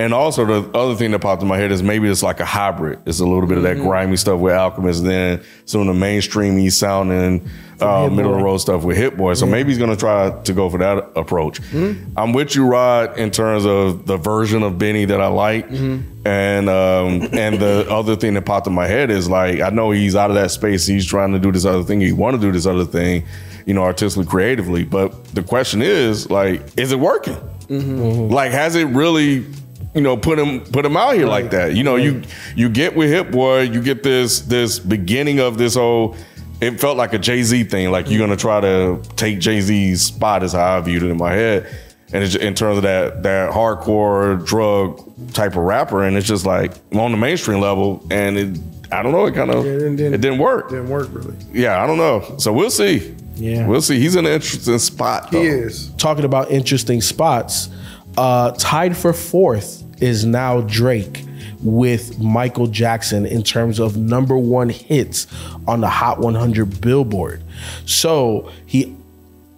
And 0.00 0.14
also 0.14 0.46
the 0.62 0.78
other 0.78 0.94
thing 0.94 1.10
that 1.10 1.18
popped 1.18 1.42
in 1.42 1.48
my 1.48 1.58
head 1.58 1.72
is 1.72 1.82
maybe 1.82 2.08
it's 2.08 2.22
like 2.22 2.40
a 2.40 2.44
hybrid. 2.46 3.00
It's 3.04 3.20
a 3.20 3.24
little 3.26 3.46
bit 3.46 3.58
of 3.58 3.64
Mm-hmm. 3.64 3.80
that 3.80 3.86
grimy 3.86 4.16
stuff 4.16 4.40
with 4.40 4.54
Alchemist, 4.54 5.00
and 5.00 5.10
then 5.10 5.42
some 5.66 5.82
of 5.82 5.86
the 5.88 5.92
mainstreamy 5.92 6.72
sounding 6.72 7.46
uh, 7.80 8.08
middle 8.10 8.32
of 8.32 8.38
the 8.38 8.44
road 8.44 8.58
stuff 8.58 8.82
with 8.82 8.96
Hit 8.96 9.16
Boy. 9.18 9.34
So 9.34 9.44
maybe 9.46 9.68
he's 9.70 9.78
gonna 9.78 9.96
try 9.96 10.30
to 10.30 10.52
go 10.54 10.70
for 10.70 10.78
that 10.78 11.10
approach. 11.16 11.60
Mm-hmm. 11.60 12.18
I'm 12.18 12.32
with 12.32 12.54
you, 12.54 12.64
Rod, 12.66 13.18
in 13.18 13.30
terms 13.30 13.66
of 13.66 14.06
the 14.06 14.16
version 14.16 14.62
of 14.62 14.78
Benny 14.78 15.04
that 15.04 15.20
I 15.20 15.26
like. 15.26 15.68
Mm-hmm. 15.68 16.26
And 16.26 16.68
um, 16.70 17.28
and 17.38 17.58
the 17.58 17.86
other 17.90 18.16
thing 18.16 18.32
that 18.34 18.46
popped 18.46 18.66
in 18.66 18.72
my 18.72 18.86
head 18.86 19.10
is 19.10 19.28
like 19.28 19.60
I 19.60 19.68
know 19.68 19.90
he's 19.90 20.16
out 20.16 20.30
of 20.30 20.36
that 20.36 20.50
space. 20.50 20.86
He's 20.86 21.04
trying 21.06 21.32
to 21.32 21.38
do 21.38 21.52
this 21.52 21.66
other 21.66 21.82
thing. 21.84 22.00
He 22.00 22.12
want 22.12 22.36
to 22.36 22.40
do 22.40 22.52
this 22.52 22.64
other 22.66 22.84
thing, 22.86 23.24
you 23.66 23.74
know, 23.74 23.82
artistically, 23.82 24.26
creatively. 24.26 24.84
But 24.84 25.24
the 25.34 25.42
question 25.42 25.82
is, 25.82 26.30
like, 26.30 26.62
is 26.78 26.90
it 26.92 27.00
working? 27.00 27.36
Like, 27.70 28.50
has 28.50 28.74
it 28.74 28.86
really, 28.88 29.46
you 29.94 30.00
know, 30.00 30.16
put 30.16 30.38
him 30.38 30.60
put 30.60 30.84
him 30.86 30.96
out 30.96 31.14
here 31.14 31.26
like 31.26 31.50
that? 31.50 31.74
You 31.74 31.82
know, 31.82 31.96
you 31.96 32.22
you 32.54 32.68
get 32.68 32.94
with 32.96 33.08
Hit 33.10 33.30
Boy, 33.30 33.62
you 33.62 33.82
get 33.82 34.02
this 34.02 34.40
this 34.40 34.78
beginning 34.78 35.40
of 35.40 35.58
this 35.58 35.74
whole. 35.74 36.16
It 36.60 36.78
felt 36.78 36.96
like 36.98 37.12
a 37.14 37.18
Jay 37.18 37.42
Z 37.42 37.64
thing. 37.64 37.90
Like 37.90 38.10
you're 38.10 38.18
gonna 38.20 38.36
try 38.36 38.60
to 38.60 39.00
take 39.16 39.40
Jay 39.40 39.60
Z's 39.60 40.02
spot, 40.02 40.42
is 40.42 40.52
how 40.52 40.76
I 40.76 40.80
viewed 40.80 41.02
it 41.02 41.08
in 41.10 41.16
my 41.16 41.32
head. 41.32 41.66
And 42.12 42.24
it's, 42.24 42.34
in 42.34 42.54
terms 42.54 42.76
of 42.76 42.82
that 42.82 43.22
that 43.22 43.50
hardcore 43.52 44.44
drug 44.46 45.32
type 45.32 45.52
of 45.52 45.62
rapper, 45.62 46.02
and 46.04 46.16
it's 46.16 46.26
just 46.26 46.44
like 46.44 46.72
on 46.92 47.12
the 47.12 47.16
mainstream 47.18 47.60
level, 47.60 48.04
and 48.10 48.36
it 48.36 48.58
I 48.92 49.02
don't 49.02 49.12
know, 49.12 49.26
it 49.26 49.34
kind 49.34 49.50
of 49.52 49.64
Yeah, 49.64 49.70
it 49.72 49.78
didn't- 49.96 50.14
it 50.14 50.20
didn't 50.20 50.38
work. 50.38 50.68
Didn't 50.70 50.88
work 50.90 51.08
really. 51.12 51.34
Yeah, 51.52 51.82
I 51.82 51.86
don't 51.86 51.98
know. 51.98 52.34
So 52.38 52.52
we'll 52.52 52.70
see. 52.70 53.14
Yeah. 53.36 53.66
we'll 53.66 53.80
see. 53.80 53.98
He's 54.00 54.16
in 54.16 54.26
an 54.26 54.32
interesting 54.32 54.78
spot. 54.80 55.30
He 55.32 55.38
is. 55.46 55.88
Talking 55.96 56.24
about 56.24 56.50
interesting 56.50 57.00
spots, 57.00 57.70
uh, 58.18 58.50
tied 58.58 58.96
for 58.96 59.12
fourth 59.14 59.79
is 60.00 60.24
now 60.24 60.62
Drake 60.62 61.24
with 61.62 62.18
Michael 62.18 62.66
Jackson 62.66 63.26
in 63.26 63.42
terms 63.42 63.78
of 63.78 63.96
number 63.96 64.36
one 64.36 64.68
hits 64.68 65.26
on 65.66 65.80
the 65.80 65.88
Hot 65.88 66.18
100 66.18 66.80
Billboard. 66.80 67.42
So 67.84 68.50
he, 68.66 68.96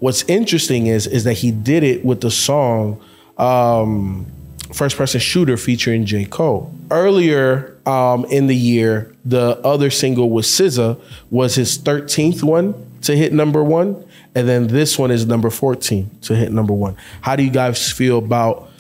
what's 0.01 0.23
interesting 0.25 0.87
is 0.89 1.07
is 1.07 1.25
that 1.25 1.35
he 1.35 1.51
did 1.51 1.83
it 1.83 2.05
with 2.05 2.21
the 2.21 2.31
song 2.31 3.01
um, 3.39 4.27
First 4.73 4.97
Person 4.97 5.21
Shooter 5.21 5.57
featuring 5.57 6.07
J. 6.07 6.25
Cole. 6.25 6.73
Earlier 6.91 7.79
um, 7.87 8.25
in 8.27 8.47
the 8.47 8.57
year, 8.57 9.15
the 9.25 9.61
other 9.65 9.91
single 9.91 10.31
with 10.31 10.47
SZA 10.47 11.01
was 11.31 11.55
his 11.55 11.79
13th 11.79 12.43
one 12.43 12.75
to 13.03 13.17
hit 13.17 13.33
number 13.33 13.63
one. 13.63 14.05
And 14.35 14.49
then 14.49 14.69
this 14.69 14.99
one 14.99 15.11
is 15.11 15.27
number 15.27 15.51
14 15.51 16.11
to 16.23 16.35
hit 16.35 16.53
number 16.53 16.73
one. 16.73 16.97
How 17.21 17.37
do 17.37 17.43
you 17.43 17.51
guys 17.51 17.93
feel 17.93 18.19
about 18.19 18.71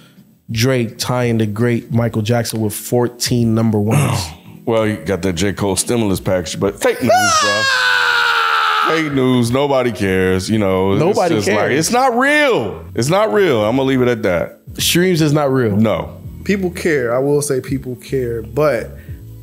Drake 0.53 0.99
tying 0.99 1.39
the 1.39 1.47
great 1.47 1.91
Michael 1.93 2.23
Jackson 2.23 2.61
with 2.61 2.75
14 2.75 3.55
number 3.55 3.81
ones? 3.81 4.21
Well, 4.65 4.87
you 4.87 4.97
got 4.99 5.23
that 5.23 5.33
J. 5.33 5.53
Cole 5.55 5.75
stimulus 5.75 6.21
package, 6.21 6.61
but 6.61 6.81
fake 6.81 7.01
news, 7.03 7.11
bro. 7.11 7.19
Ah! 7.51 8.87
Fake 8.91 9.13
news. 9.13 9.51
Nobody 9.51 9.91
cares. 9.91 10.49
You 10.49 10.59
know, 10.61 10.95
Nobody 10.97 11.35
it's 11.35 11.47
just 11.47 11.57
Like, 11.57 11.69
cares. 11.71 11.79
it's 11.81 11.91
not 11.91 12.17
real. 12.17 12.85
It's 12.95 13.09
not 13.09 13.33
real. 13.33 13.65
I'm 13.65 13.75
gonna 13.77 13.89
leave 13.89 14.03
it 14.03 14.07
at 14.07 14.23
that. 14.23 14.61
Streams 14.79 15.21
is 15.21 15.33
not 15.33 15.51
real. 15.51 15.77
No. 15.77 16.17
People 16.45 16.71
care. 16.71 17.13
I 17.13 17.19
will 17.19 17.43
say 17.43 17.61
people 17.61 17.97
care, 17.97 18.43
but 18.43 18.87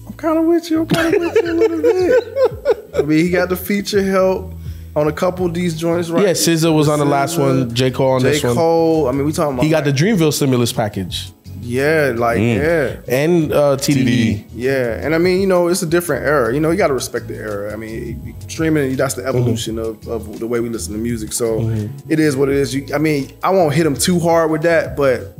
I'm 0.07 0.13
kind 0.13 0.37
of 0.39 0.45
with 0.45 0.71
you. 0.71 0.81
I'm 0.83 0.87
kind 0.87 1.13
of 1.13 1.19
with 1.21 1.35
you 1.43 1.51
a 1.51 1.53
little 1.53 1.81
bit. 1.81 2.89
I 2.95 3.01
mean, 3.01 3.19
he 3.25 3.29
got 3.29 3.49
the 3.49 3.57
feature 3.57 4.01
help 4.01 4.53
on 4.95 5.07
a 5.07 5.11
couple 5.11 5.45
of 5.45 5.53
these 5.53 5.77
joints, 5.77 6.09
right? 6.09 6.25
Yeah, 6.25 6.31
SZA 6.31 6.73
was 6.73 6.89
on 6.89 6.99
the 6.99 7.05
last 7.05 7.37
one, 7.37 7.73
J. 7.73 7.91
Cole 7.91 8.11
on 8.11 8.21
J. 8.21 8.31
this 8.31 8.43
one. 8.43 8.53
J 8.53 8.57
Cole. 8.57 9.07
I 9.07 9.11
mean, 9.11 9.25
we 9.25 9.31
talking 9.31 9.53
about 9.53 9.63
He 9.63 9.69
got 9.69 9.83
the 9.83 9.91
Dreamville 9.91 10.33
stimulus 10.33 10.73
package 10.73 11.31
yeah, 11.61 12.13
like 12.15 12.39
mm. 12.39 12.57
yeah. 12.57 13.01
and 13.07 13.51
uh, 13.51 13.77
TDE. 13.77 14.03
TDE. 14.03 14.45
Yeah, 14.53 15.05
and 15.05 15.13
I 15.13 15.17
mean, 15.17 15.41
you 15.41 15.47
know, 15.47 15.67
it's 15.67 15.81
a 15.81 15.85
different 15.85 16.25
era. 16.25 16.53
You 16.53 16.59
know, 16.59 16.71
you 16.71 16.77
got 16.77 16.87
to 16.87 16.93
respect 16.93 17.27
the 17.27 17.35
era. 17.35 17.73
I 17.73 17.75
mean, 17.75 18.35
streaming 18.47 18.95
that's 18.95 19.13
the 19.13 19.21
mm-hmm. 19.21 19.37
evolution 19.37 19.77
of, 19.77 20.07
of 20.07 20.39
the 20.39 20.47
way 20.47 20.59
we 20.59 20.69
listen 20.69 20.93
to 20.93 20.99
music. 20.99 21.33
So 21.33 21.59
mm-hmm. 21.59 22.11
it 22.11 22.19
is 22.19 22.35
what 22.35 22.49
it 22.49 22.55
is. 22.55 22.73
You, 22.73 22.87
I 22.93 22.97
mean, 22.97 23.31
I 23.43 23.51
won't 23.51 23.73
hit 23.73 23.85
him 23.85 23.95
too 23.95 24.19
hard 24.19 24.51
with 24.51 24.63
that, 24.63 24.95
but 24.95 25.37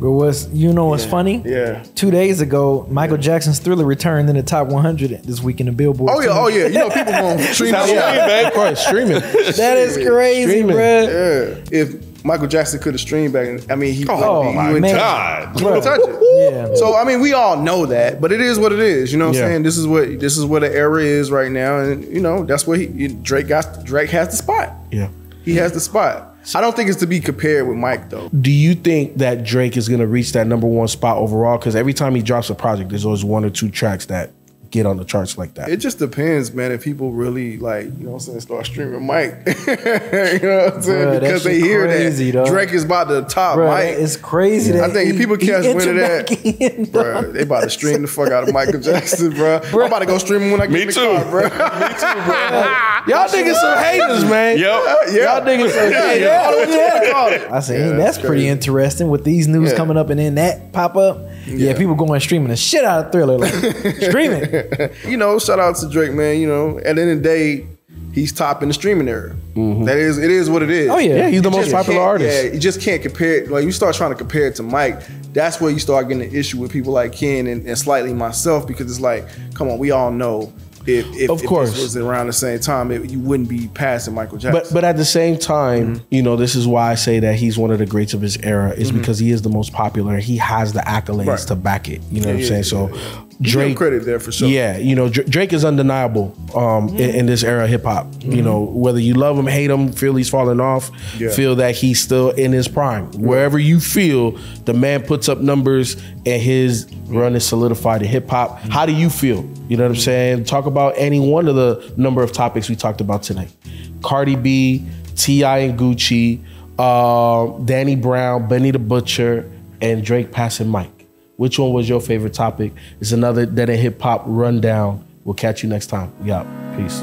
But 0.00 0.12
what's 0.12 0.48
you 0.48 0.72
know 0.72 0.86
what's 0.86 1.04
funny? 1.04 1.42
yeah. 1.44 1.82
Two 1.94 2.10
days 2.10 2.40
ago, 2.40 2.86
Michael 2.90 3.18
Jackson's 3.18 3.58
Thriller 3.58 3.84
returned 3.84 4.30
in 4.30 4.36
the 4.36 4.42
top 4.42 4.68
100 4.68 5.10
this 5.24 5.42
week 5.42 5.60
in 5.60 5.66
the 5.66 5.72
Billboard. 5.72 6.10
Oh 6.12 6.20
yeah, 6.22 6.28
oh 6.32 6.48
yeah. 6.48 6.66
You 6.68 6.78
know, 6.78 6.88
people 6.88 7.12
gonna 7.12 7.42
stream 7.54 7.70
Sounds 7.72 7.90
that. 7.92 8.28
like 8.28 8.44
it, 8.44 8.46
Of 8.48 8.52
course, 8.54 8.86
streaming. 8.86 9.20
that 9.20 9.76
is 9.76 9.96
crazy, 9.98 10.48
Streaming. 10.50 10.76
bruh. 10.76 11.70
Yeah. 11.70 11.78
If 11.80 12.24
Michael 12.24 12.46
Jackson 12.46 12.80
could 12.80 12.94
have 12.94 13.00
streamed 13.00 13.32
back, 13.34 13.70
I 13.70 13.74
mean, 13.76 13.92
he, 13.94 14.06
Oh, 14.08 14.42
he, 14.50 14.54
my. 14.80 14.90
God. 14.92 15.56
touch- 15.58 15.84
touch 15.84 16.00
it. 16.02 16.18
Yeah. 16.52 16.74
So 16.76 16.96
I 16.96 17.04
mean, 17.04 17.20
we 17.20 17.34
all 17.34 17.58
know 17.60 17.84
that, 17.86 18.20
but 18.22 18.32
it 18.32 18.40
is 18.40 18.58
what 18.58 18.72
it 18.72 18.78
is. 18.80 19.12
You 19.12 19.18
know 19.18 19.26
what 19.28 19.36
Yeah. 19.36 19.42
I'm 19.44 19.48
saying? 19.50 19.62
This 19.64 19.76
is 19.76 19.86
what 19.86 20.18
this 20.18 20.38
is 20.38 20.46
what 20.46 20.60
the 20.62 20.74
era 20.74 21.02
is 21.02 21.30
right 21.30 21.50
now, 21.50 21.78
and 21.78 22.04
you 22.04 22.20
know 22.20 22.44
that's 22.44 22.66
what 22.66 22.78
he 22.78 23.08
Drake 23.08 23.48
got. 23.48 23.84
Drake 23.84 24.08
has 24.10 24.28
the 24.28 24.36
spot. 24.36 24.72
Yeah. 24.90 25.08
He 25.44 25.56
has 25.56 25.72
the 25.72 25.80
spot. 25.80 26.36
I 26.54 26.60
don't 26.60 26.74
think 26.74 26.88
it's 26.88 27.00
to 27.00 27.06
be 27.06 27.20
compared 27.20 27.68
with 27.68 27.76
Mike 27.76 28.08
though. 28.10 28.28
Do 28.28 28.50
you 28.50 28.74
think 28.74 29.18
that 29.18 29.44
Drake 29.44 29.76
is 29.76 29.88
to 30.00 30.06
reach 30.06 30.32
that 30.32 30.46
number 30.46 30.66
one 30.66 30.88
spot 30.88 31.18
overall? 31.18 31.58
Because 31.58 31.76
every 31.76 31.92
time 31.92 32.14
he 32.14 32.22
drops 32.22 32.48
a 32.50 32.54
project, 32.54 32.90
there's 32.90 33.04
always 33.04 33.24
one 33.24 33.44
or 33.44 33.50
two 33.50 33.70
tracks 33.70 34.06
that 34.06 34.30
get 34.70 34.86
on 34.86 34.96
the 34.96 35.04
charts 35.04 35.36
like 35.36 35.54
that. 35.54 35.68
It 35.68 35.78
just 35.78 35.98
depends, 35.98 36.52
man. 36.52 36.70
If 36.72 36.84
people 36.84 37.10
really 37.12 37.56
like, 37.58 37.86
you 37.86 37.90
know 38.04 38.10
what 38.10 38.14
I'm 38.14 38.20
saying, 38.20 38.40
start 38.40 38.66
streaming 38.66 39.04
Mike. 39.04 39.34
you 39.46 39.52
know 39.52 40.64
what 40.64 40.74
I'm 40.74 40.82
saying? 40.82 41.08
Bruh, 41.08 41.20
because 41.20 41.44
they 41.44 41.58
hear 41.60 41.86
crazy, 41.86 42.30
that 42.30 42.44
dog. 42.44 42.46
Drake 42.48 42.70
is 42.70 42.84
about 42.84 43.08
to 43.08 43.22
top 43.22 43.56
Bruh, 43.58 43.66
Mike. 43.68 43.88
it's 43.98 44.16
crazy. 44.16 44.72
That 44.72 44.90
I 44.90 44.92
think 44.92 45.10
if 45.10 45.16
he- 45.16 45.20
people 45.22 45.36
catch 45.36 45.64
wind 45.74 45.90
of 45.90 45.96
that, 45.96 46.28
back 46.28 46.44
in, 46.44 46.84
dog. 46.90 47.04
Bruh, 47.04 47.32
they 47.32 47.42
about 47.42 47.62
to 47.62 47.70
stream 47.70 48.02
the 48.02 48.08
fuck 48.08 48.30
out 48.30 48.48
of 48.48 48.54
Michael 48.54 48.80
Jackson, 48.80 49.30
bro. 49.34 49.56
I'm 49.62 49.74
about 49.74 49.98
to 50.00 50.06
go 50.06 50.18
stream 50.18 50.42
him 50.42 50.50
when 50.52 50.60
I 50.60 50.66
get 50.66 50.72
Me 50.74 50.82
in 50.82 50.86
the 50.88 50.92
too. 50.92 51.00
car, 51.00 51.24
bro. 51.30 51.40
Y'all 53.08 53.28
niggas 53.28 53.54
some 53.54 53.78
haters, 53.78 54.24
man. 54.28 54.58
Yep. 54.58 54.82
Y'all 55.12 55.40
niggas 55.40 55.70
some 55.70 55.90
yeah, 55.90 56.06
haters. 56.08 56.20
yeah. 56.22 56.42
I 56.46 56.50
don't 56.50 56.52
know 56.52 56.58
what 56.58 56.68
you 56.70 56.94
wanna 57.00 57.12
call 57.12 57.28
it. 57.32 57.50
I 57.50 57.60
said, 57.60 57.80
Yeah, 57.80 57.96
that's 57.96 58.16
that's 58.16 58.26
pretty 58.26 58.46
interesting 58.48 59.08
with 59.08 59.24
these 59.24 59.48
news 59.48 59.70
Yeah. 59.70 59.76
coming 59.76 59.96
up 59.96 60.10
and 60.10 60.18
then 60.20 60.34
that 60.34 60.72
pop 60.72 60.96
up. 60.96 61.18
Yeah, 61.46 61.76
people 61.76 61.94
going 61.94 62.20
streaming 62.20 62.48
the 62.48 62.56
shit 62.56 62.84
out 62.84 63.06
of 63.06 63.12
Thriller, 63.12 63.38
like 63.38 63.52
streaming. 64.00 64.90
you 65.06 65.16
know, 65.16 65.38
shout 65.38 65.58
out 65.58 65.76
to 65.76 65.88
Drake, 65.88 66.12
man. 66.12 66.38
You 66.38 66.48
know, 66.48 66.78
at 66.78 66.96
the 66.96 67.02
end 67.02 67.10
of 67.10 67.22
the 67.22 67.22
day, 67.22 67.66
he's 68.12 68.32
top 68.32 68.62
in 68.62 68.68
the 68.68 68.74
streaming 68.74 69.08
era. 69.08 69.34
Mm-hmm. 69.54 69.84
That 69.84 69.96
is, 69.98 70.18
it 70.18 70.30
is 70.30 70.48
what 70.50 70.62
it 70.62 70.70
is. 70.70 70.90
Oh, 70.90 70.98
yeah. 70.98 71.16
Yeah, 71.16 71.28
he's 71.28 71.42
the 71.42 71.50
You 71.50 71.56
most 71.56 71.72
popular 71.72 72.00
artist. 72.00 72.44
Yeah, 72.44 72.52
you 72.52 72.58
just 72.60 72.80
can't 72.80 73.02
compare 73.02 73.42
it. 73.42 73.50
Like 73.50 73.64
you 73.64 73.72
start 73.72 73.94
trying 73.94 74.10
to 74.10 74.16
compare 74.16 74.46
it 74.46 74.56
to 74.56 74.62
Mike, 74.62 75.02
that's 75.32 75.60
where 75.60 75.70
you 75.70 75.78
start 75.78 76.08
getting 76.08 76.22
an 76.28 76.34
issue 76.34 76.58
with 76.58 76.72
people 76.72 76.92
like 76.92 77.12
Ken 77.12 77.46
and, 77.46 77.66
and 77.66 77.78
slightly 77.78 78.12
myself 78.12 78.66
because 78.66 78.90
it's 78.90 79.00
like, 79.00 79.26
come 79.54 79.68
on, 79.68 79.78
we 79.78 79.90
all 79.90 80.10
know 80.10 80.52
if 80.86 81.06
if, 81.16 81.30
Of 81.30 81.42
if 81.42 81.46
course. 81.48 81.70
this 81.72 81.82
was 81.82 81.96
around 81.96 82.26
the 82.28 82.32
same 82.32 82.58
time, 82.60 82.90
it, 82.90 83.10
you 83.10 83.18
wouldn't 83.20 83.48
be 83.48 83.68
passing 83.68 84.14
Michael 84.14 84.38
Jackson. 84.38 84.62
But 84.62 84.72
but 84.72 84.84
at 84.84 84.96
the 84.96 85.04
same 85.04 85.38
time, 85.38 85.96
Mm-hmm. 85.96 86.04
you 86.10 86.22
know, 86.22 86.36
this 86.36 86.54
is 86.54 86.66
why 86.66 86.90
I 86.90 86.94
say 86.94 87.20
that 87.20 87.34
he's 87.36 87.56
one 87.58 87.70
of 87.70 87.78
the 87.78 87.86
greats 87.86 88.14
of 88.14 88.20
his 88.20 88.36
era 88.38 88.70
is 88.70 88.90
because 88.92 89.18
he 89.18 89.30
is 89.30 89.42
the 89.42 89.48
most 89.50 89.72
popular. 89.72 90.18
He 90.18 90.36
has 90.38 90.72
the 90.72 90.80
accolades 90.80 91.26
Right. 91.26 91.38
to 91.48 91.54
back 91.54 91.88
it. 91.88 92.00
You 92.10 92.20
know 92.20 92.28
what 92.28 92.34
I'm 92.34 92.40
Yeah, 92.40 92.46
saying? 92.46 92.58
yeah, 92.64 92.68
so 92.68 92.88
yeah. 92.88 92.94
You 93.42 93.46
give 93.46 93.54
him 93.54 93.66
Drake 93.68 93.76
credit 93.78 94.04
there 94.04 94.20
for 94.20 94.32
sure. 94.32 94.48
Yeah, 94.48 94.76
you 94.76 94.94
know, 94.94 95.08
Drake 95.08 95.54
is 95.54 95.64
undeniable 95.64 96.36
um, 96.54 96.88
in, 96.90 97.10
in 97.14 97.26
this 97.26 97.42
era 97.42 97.64
of 97.64 97.70
hip 97.70 97.84
hop. 97.84 98.06
You 98.20 98.42
know, 98.42 98.60
whether 98.60 99.00
you 99.00 99.14
love 99.14 99.38
him, 99.38 99.46
hate 99.46 99.70
him, 99.70 99.92
feel 99.92 100.14
he's 100.14 100.28
falling 100.28 100.60
off, 100.60 100.90
Yeah. 101.18 101.30
feel 101.30 101.56
that 101.56 101.74
he's 101.74 102.00
still 102.00 102.30
in 102.32 102.52
his 102.52 102.68
prime. 102.68 103.10
Wherever 103.12 103.58
you 103.58 103.80
feel, 103.80 104.36
the 104.66 104.74
man 104.74 105.02
puts 105.02 105.26
up 105.28 105.40
numbers 105.40 105.96
and 106.26 106.42
his 106.42 106.84
run 107.10 107.34
is 107.34 107.46
solidified 107.46 108.02
in 108.02 108.08
hip 108.08 108.28
hop. 108.28 108.58
How 108.60 108.86
do 108.86 108.92
you 108.92 109.10
feel? 109.10 109.48
You 109.68 109.76
know 109.76 109.84
what 109.84 109.96
I'm 109.96 110.00
saying? 110.00 110.44
Talk 110.44 110.66
about 110.66 110.94
any 110.96 111.20
one 111.20 111.48
of 111.48 111.54
the 111.56 111.92
number 111.96 112.22
of 112.22 112.32
topics 112.32 112.68
we 112.68 112.76
talked 112.76 113.00
about 113.00 113.22
tonight. 113.22 113.54
Cardi 114.02 114.36
B, 114.36 114.86
T.I. 115.16 115.58
and 115.58 115.78
Gucci, 115.78 116.40
uh, 116.78 117.58
Danny 117.64 117.96
Brown, 117.96 118.48
Benny 118.48 118.70
the 118.70 118.78
Butcher, 118.78 119.50
and 119.80 120.04
Drake 120.04 120.32
passing 120.32 120.68
Mike. 120.68 121.06
Which 121.36 121.58
one 121.58 121.72
was 121.72 121.88
your 121.88 122.00
favorite 122.00 122.34
topic? 122.34 122.72
It's 123.00 123.12
another 123.12 123.46
Dead 123.46 123.70
End 123.70 123.80
Hip 123.80 124.00
Hop 124.02 124.24
rundown. 124.26 125.06
We'll 125.24 125.34
catch 125.34 125.62
you 125.62 125.68
next 125.68 125.86
time. 125.86 126.12
We 126.22 126.30
out. 126.30 126.46
Peace. 126.76 127.02